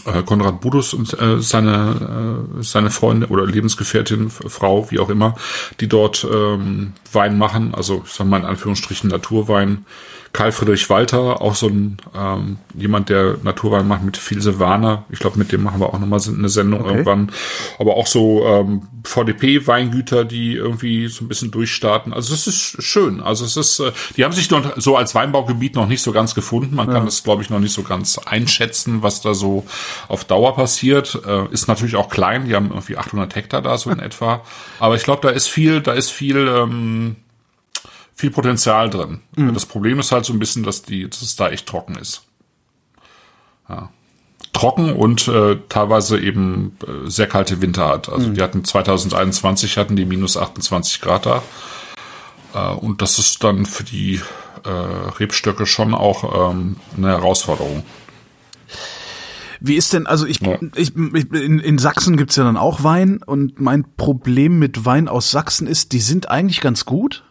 [0.06, 5.34] äh, Konrad Budus und äh, seine, äh, seine Freundin oder Lebensgefährtin, Frau, wie auch immer,
[5.80, 9.84] die dort ähm, Wein machen, also ich sag mal in Anführungsstrichen Naturwein.
[10.32, 15.04] Karl Friedrich Walter, auch so ein ähm, jemand, der Naturwein macht mit viel Silvaner.
[15.10, 16.90] Ich glaube, mit dem machen wir auch nochmal eine Sendung Okay.
[16.90, 17.32] irgendwann.
[17.80, 22.12] Aber auch so ähm, VDP-Weingüter, die irgendwie so ein bisschen durchstarten.
[22.12, 23.20] Also es ist schön.
[23.20, 26.34] Also es ist, äh, die haben sich noch so als Weinbaugebiet noch nicht so ganz
[26.34, 26.76] gefunden.
[26.76, 29.64] Man kann das, glaube ich, noch nicht so ganz einschätzen, was da so
[30.08, 31.20] auf Dauer passiert.
[31.26, 32.46] Äh, ist natürlich auch klein.
[32.46, 34.42] Die haben irgendwie 800 Hektar da so in etwa.
[34.78, 36.36] Aber ich glaube, da ist viel, da ist viel.
[36.48, 37.16] Ähm,
[38.20, 39.20] viel Potenzial drin.
[39.36, 42.22] Das Problem ist halt so ein bisschen, dass die, dass es da echt trocken ist.
[43.68, 43.90] Ja.
[44.52, 48.08] Trocken und äh, teilweise eben äh, sehr kalte Winter hat.
[48.08, 51.42] Also die hatten 2021 hatten die minus 28 Grad da.
[52.54, 54.20] Äh, und das ist dann für die
[54.64, 57.84] äh, Rebstöcke schon auch ähm, eine Herausforderung.
[59.60, 60.58] Wie ist denn, also ich, Ja.
[60.74, 65.06] ich, ich in, in Sachsen gibt's ja dann auch Wein und mein Problem mit Wein
[65.06, 67.24] aus Sachsen ist, die sind eigentlich ganz gut,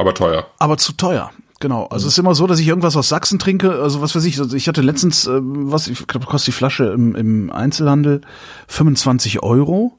[0.00, 0.46] Aber teuer.
[0.58, 1.30] aber zu teuer.
[1.60, 1.84] Genau.
[1.88, 2.08] Also Mhm.
[2.08, 3.80] es ist immer so, dass ich irgendwas aus Sachsen trinke.
[3.82, 6.86] Also was weiß ich, also ich hatte letztens, äh, was, ich glaube, kostet die Flasche
[6.86, 8.22] im, im Einzelhandel
[8.68, 9.98] 25 Euro.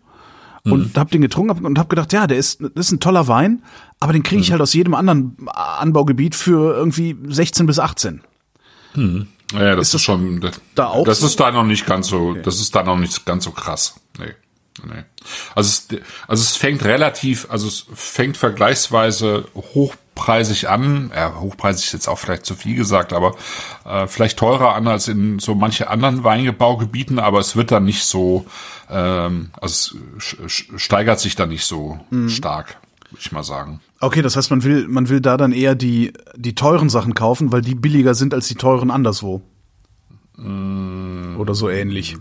[0.64, 0.72] Mhm.
[0.72, 3.28] Und hab den getrunken hab- und hab gedacht, ja, der ist, das ist ein toller
[3.28, 3.62] Wein,
[4.00, 4.44] aber den kriege Mhm.
[4.44, 8.22] ich halt aus jedem anderen Anbaugebiet für irgendwie 16 bis 18.
[9.54, 11.28] Ja, das ist, schon, das, da auch das so?
[11.28, 13.96] ist da noch nicht ganz so, das ist da noch nicht ganz so krass.
[14.20, 14.34] Nee.
[14.84, 15.04] Nee.
[15.56, 15.88] Also es,
[16.28, 21.12] also es fängt relativ, also es fängt vergleichsweise hochpreisig an.
[21.16, 23.36] Ja, hochpreisig ist jetzt auch vielleicht zu viel gesagt, aber
[23.86, 28.04] äh, vielleicht teurer an als in so manche anderen Weingebaugebieten, aber es wird dann nicht
[28.04, 28.46] so,
[28.90, 30.36] ähm, also es
[30.78, 32.30] steigert sich dann nicht so Mhm.
[32.30, 32.78] stark,
[33.10, 33.82] würde ich mal sagen.
[34.00, 37.52] Okay, das heißt, man will, man will da dann eher die, die teuren Sachen kaufen,
[37.52, 39.44] weil die billiger sind als die teuren anderswo.
[41.38, 42.18] Oder so ähnlich.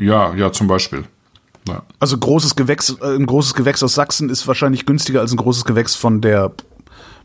[0.00, 1.04] Ja, ja, zum Beispiel.
[1.68, 1.82] Ja.
[1.98, 5.64] Also großes Gewächs, äh, ein großes Gewächs aus Sachsen ist wahrscheinlich günstiger als ein großes
[5.64, 6.52] Gewächs von der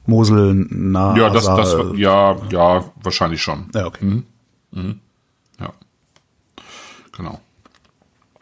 [0.05, 1.15] Mosel nah.
[1.17, 3.69] Ja, das, das, ja, ja, wahrscheinlich schon.
[3.73, 4.23] ja, okay.
[5.59, 5.71] Ja.
[7.15, 7.39] Genau.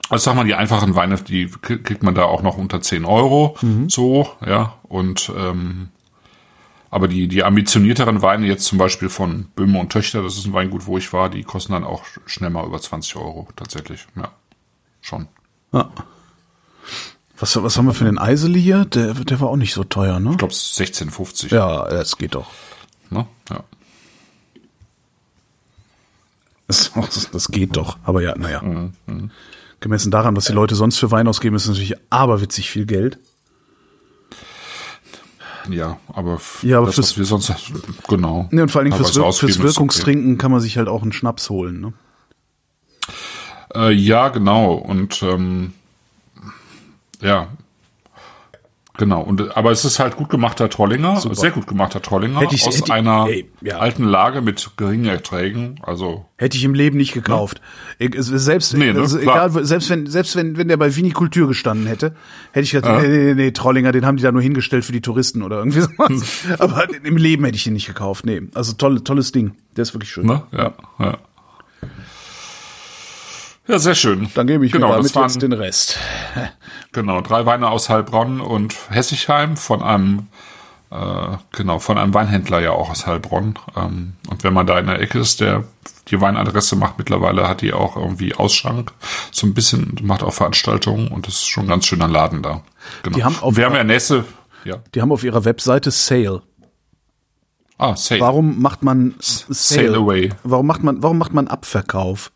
[0.09, 3.55] Also sag mal, die einfachen Weine, die kriegt man da auch noch unter 10 Euro.
[3.87, 4.73] So, ja.
[4.83, 5.89] Und ähm,
[6.93, 10.53] aber die, die ambitionierteren Weine, jetzt zum Beispiel von Böhme und Töchter, das ist ein
[10.53, 14.05] Weingut, wo ich war, die kosten dann auch schnell mal über 20 Euro tatsächlich.
[14.15, 14.31] Ja.
[15.01, 15.27] Schon.
[15.73, 15.89] Ja.
[17.39, 18.85] Was, was haben wir für den Eiseli hier?
[18.85, 20.31] Der, der war auch nicht so teuer, ne?
[20.31, 21.53] Ich glaube 16,50.
[21.53, 22.47] Ja, es geht doch.
[23.09, 23.27] Ne?
[23.49, 23.63] ja.
[26.67, 27.97] Das, das geht doch.
[28.03, 28.63] Aber ja, naja.
[29.79, 33.19] Gemessen daran, was die Leute sonst für Wein ausgeben, ist natürlich aberwitzig viel Geld.
[35.69, 37.53] Ja, aber, Ja, aber das, fürs- wir sonst,
[38.07, 38.47] genau.
[38.51, 39.63] Nee, und vor allen Dingen fürs, Wir fürs ist okay.
[39.67, 41.93] Wirkungstrinken kann man sich halt auch einen Schnaps holen, ne?
[43.75, 44.73] Äh, ja, genau.
[44.73, 45.73] Und ähm,
[47.21, 47.47] ja,
[48.97, 49.21] genau.
[49.21, 52.77] Und aber es ist halt gut gemachter Trollinger, sehr gut gemachter Trollinger Hätte ich- aus
[52.79, 53.77] ich- einer ey, ja.
[53.79, 55.79] alten Lage mit geringen Erträgen.
[55.83, 57.61] Also Hätte ich im Leben nicht gekauft.
[57.97, 58.99] Ich, es- selbst, Nee, ne?
[58.99, 62.13] also egal, selbst wenn, selbst wenn, wenn der bei Vinikultur gestanden hätte,
[62.51, 65.01] hätte ich gesagt, nee, nee, nee, Trollinger, den haben die da nur hingestellt für die
[65.01, 66.43] Touristen oder irgendwie sowas.
[66.59, 68.25] Aber im Leben hätte ich ihn nicht gekauft.
[68.25, 69.53] Nee, also tolle, tolles Ding.
[69.77, 70.25] Der ist wirklich schön.
[70.27, 71.05] ne, ja, ja.
[71.07, 71.17] Ja,
[73.67, 74.29] sehr schön.
[74.35, 75.97] Dann gebe ich genau, mir damit waren, jetzt den Rest.
[76.91, 80.27] Genau, drei Weine aus Heilbronn und Hessigheim von einem
[80.91, 83.57] äh, genau von einem Weinhändler ja auch aus Heilbronn.
[83.75, 85.63] Ähm, und wenn man da in der Ecke ist, der
[86.09, 88.91] die Weinadresse macht mittlerweile, hat die auch irgendwie Ausschank,
[89.31, 92.61] so ein bisschen macht auch Veranstaltungen und das ist schon ein ganz schöner Laden da.
[93.03, 93.15] Genau.
[93.15, 94.25] Die haben auf- wir haben ja nächste,
[94.65, 96.41] ja, Die haben auf ihrer Webseite Sale.
[97.77, 98.19] ah, Sale.
[98.21, 99.53] Warum macht man Sale?
[99.55, 100.29] Sale away.
[100.43, 102.31] Warum macht man, warum macht man Abverkauf?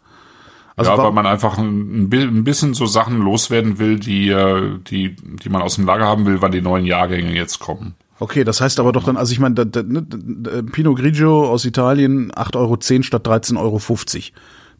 [0.78, 5.16] Also ja, weil man einfach ein, ein bisschen so Sachen loswerden will, die, äh, die,
[5.16, 7.96] die man aus dem Lager haben will, wann die neuen Jahrgänge jetzt kommen.
[8.20, 12.56] Okay, das heißt aber doch dann, also ich meine, ne, Pinot Grigio aus Italien 8,10
[12.58, 13.82] Euro statt 13,50 Euro.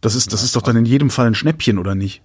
[0.02, 2.22] Das ist, das ist doch dann in jedem Fall ein Schnäppchen, oder nicht?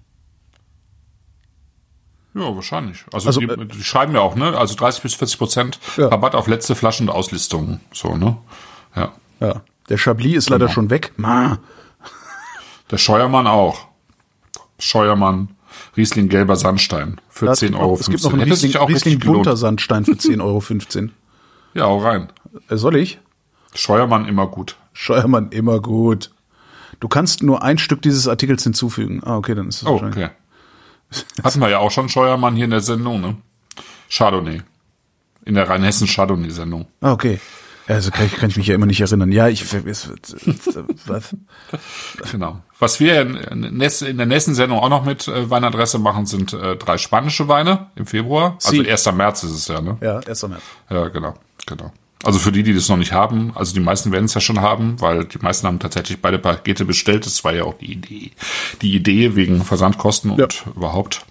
[2.35, 3.05] Ja, wahrscheinlich.
[3.11, 4.57] Also, Also, die, äh, die schreiben ja auch, ne?
[4.57, 6.07] Also 30 bis 40 Prozent Ja.
[6.07, 7.79] Rabatt auf letzte Flaschen und Auslistungen.
[7.91, 8.37] So, ne?
[8.95, 9.13] Ja.
[9.39, 9.61] Ja.
[9.89, 11.11] Der Chablis ist leider schon weg.
[11.17, 11.59] Ma.
[12.91, 13.87] Der Scheuermann auch.
[14.79, 15.49] Scheuermann,
[15.95, 17.97] Riesling gelber Sandstein für Es 10,15 gibt Euro.
[17.99, 21.09] Es gibt noch einen Riesling, Riesling bunter Sandstein für 10,15 Euro.
[21.73, 22.29] Ja, auch rein.
[22.69, 23.19] Äh, Soll ich?
[23.73, 24.75] Scheuermann immer gut.
[24.93, 26.31] Scheuermann immer gut.
[26.99, 29.21] Du kannst nur ein Stück dieses Artikels hinzufügen.
[29.23, 30.29] Ah, okay, dann ist es Oh, okay.
[31.43, 33.35] Hatten wir ja auch schon Scheuermann hier in der Sendung, ne?
[34.09, 34.61] Chardonnay.
[35.45, 36.85] In der Rheinhessen Chardonnay-Sendung.
[37.01, 37.39] Ah, okay.
[37.87, 39.31] Also kann ich, kann ich mich ja immer nicht erinnern.
[39.31, 39.65] Ja, ich
[41.05, 41.35] was?
[42.31, 42.61] Genau.
[42.79, 46.97] Was wir in, der nächsten Sendung auch noch mit äh, Weinadresse machen, sind äh, drei
[46.97, 48.57] spanische Weine im Februar.
[48.63, 48.89] Also Sie.
[48.89, 49.11] 1.
[49.13, 49.97] März ist es ja, ne?
[50.01, 50.47] Ja, 1.
[50.47, 50.61] März.
[50.89, 51.33] Ja, genau,
[51.65, 51.91] genau.
[52.23, 54.61] Also für die, die das noch nicht haben, also die meisten werden es ja schon
[54.61, 57.25] haben, weil die meisten haben tatsächlich beide Pakete bestellt.
[57.25, 58.31] Das war ja auch die Idee,
[58.81, 60.47] die Idee wegen Versandkosten und Ja.
[60.73, 61.25] überhaupt.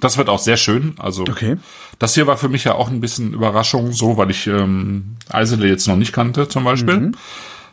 [0.00, 0.94] Das wird auch sehr schön.
[0.98, 1.56] Also Okay.
[1.98, 5.66] das hier war für mich ja auch ein bisschen Überraschung, so, weil ich ähm, Eisele
[5.68, 6.98] jetzt noch nicht kannte, zum Beispiel.
[7.00, 7.14] Mhm.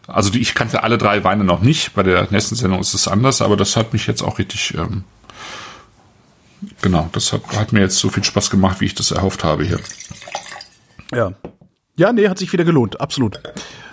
[0.08, 1.94] Also die, ich kannte alle drei Weine noch nicht.
[1.94, 5.04] Bei der nächsten Sendung ist es anders, aber das hat mich jetzt auch richtig, ähm,
[6.82, 9.64] genau, das hat, hat mir jetzt so viel Spaß gemacht, wie ich das erhofft habe
[9.64, 9.80] hier.
[11.14, 11.32] Ja.
[11.98, 13.40] Ja, nee, hat sich wieder gelohnt, absolut.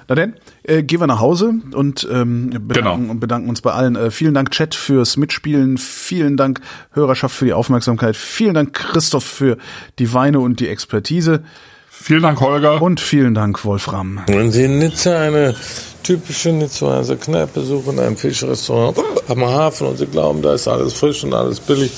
[0.09, 0.34] Na denn,
[0.64, 3.11] äh, gehen wir nach Hause und ähm, bedanken, Genau.
[3.12, 3.94] und bedanken uns bei allen.
[3.94, 5.78] Äh, vielen Dank, Chat, fürs Mitspielen.
[5.78, 8.16] Vielen Dank, Hörerschaft, für die Aufmerksamkeit.
[8.16, 9.57] Vielen Dank, Christoph, für
[10.00, 11.44] die Weine und die Expertise.
[11.88, 12.82] Vielen Dank, Holger.
[12.82, 14.20] Und vielen Dank, Wolfram.
[14.26, 15.55] Wenn Sie in Nizza eine
[16.03, 18.98] typische Nizzaer Kneipe suchen, ein Fischrestaurant
[19.28, 21.92] am Hafen und Sie glauben, da ist alles frisch und alles billig,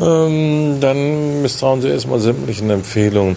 [0.00, 3.36] ähm, dann misstrauen Sie erstmal sämtlichen Empfehlungen.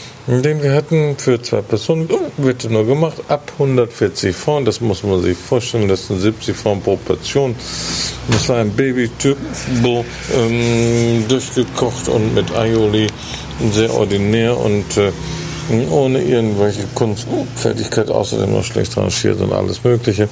[0.27, 2.07] den wir hatten für zwei Personen,
[2.37, 4.65] wird nur gemacht ab 140 Francs.
[4.65, 5.87] Das muss man sich vorstellen.
[5.87, 7.55] Das sind 70 Francs pro Portion.
[8.29, 10.05] Das war ein Baby-Turbo,
[10.35, 13.07] ähm, durchgekocht und mit Aioli.
[13.71, 15.11] Sehr ordinär und äh,
[15.89, 20.27] ohne irgendwelche Kunstfertigkeit, außerdem noch schlecht rangiert und alles Mögliche.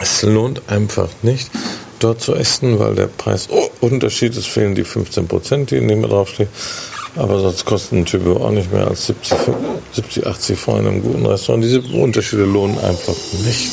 [0.00, 1.50] Es lohnt einfach nicht,
[1.98, 6.48] dort zu essen, weil der Preisunterschied ist, fehlen die 15 Prozent, die in dem draufstehen.
[7.16, 9.36] Aber sonst kostet ein Typo auch nicht mehr als 70,
[9.92, 11.64] 70 80 Francs in einem guten Restaurant.
[11.64, 13.68] Diese Unterschiede lohnen einfach nicht.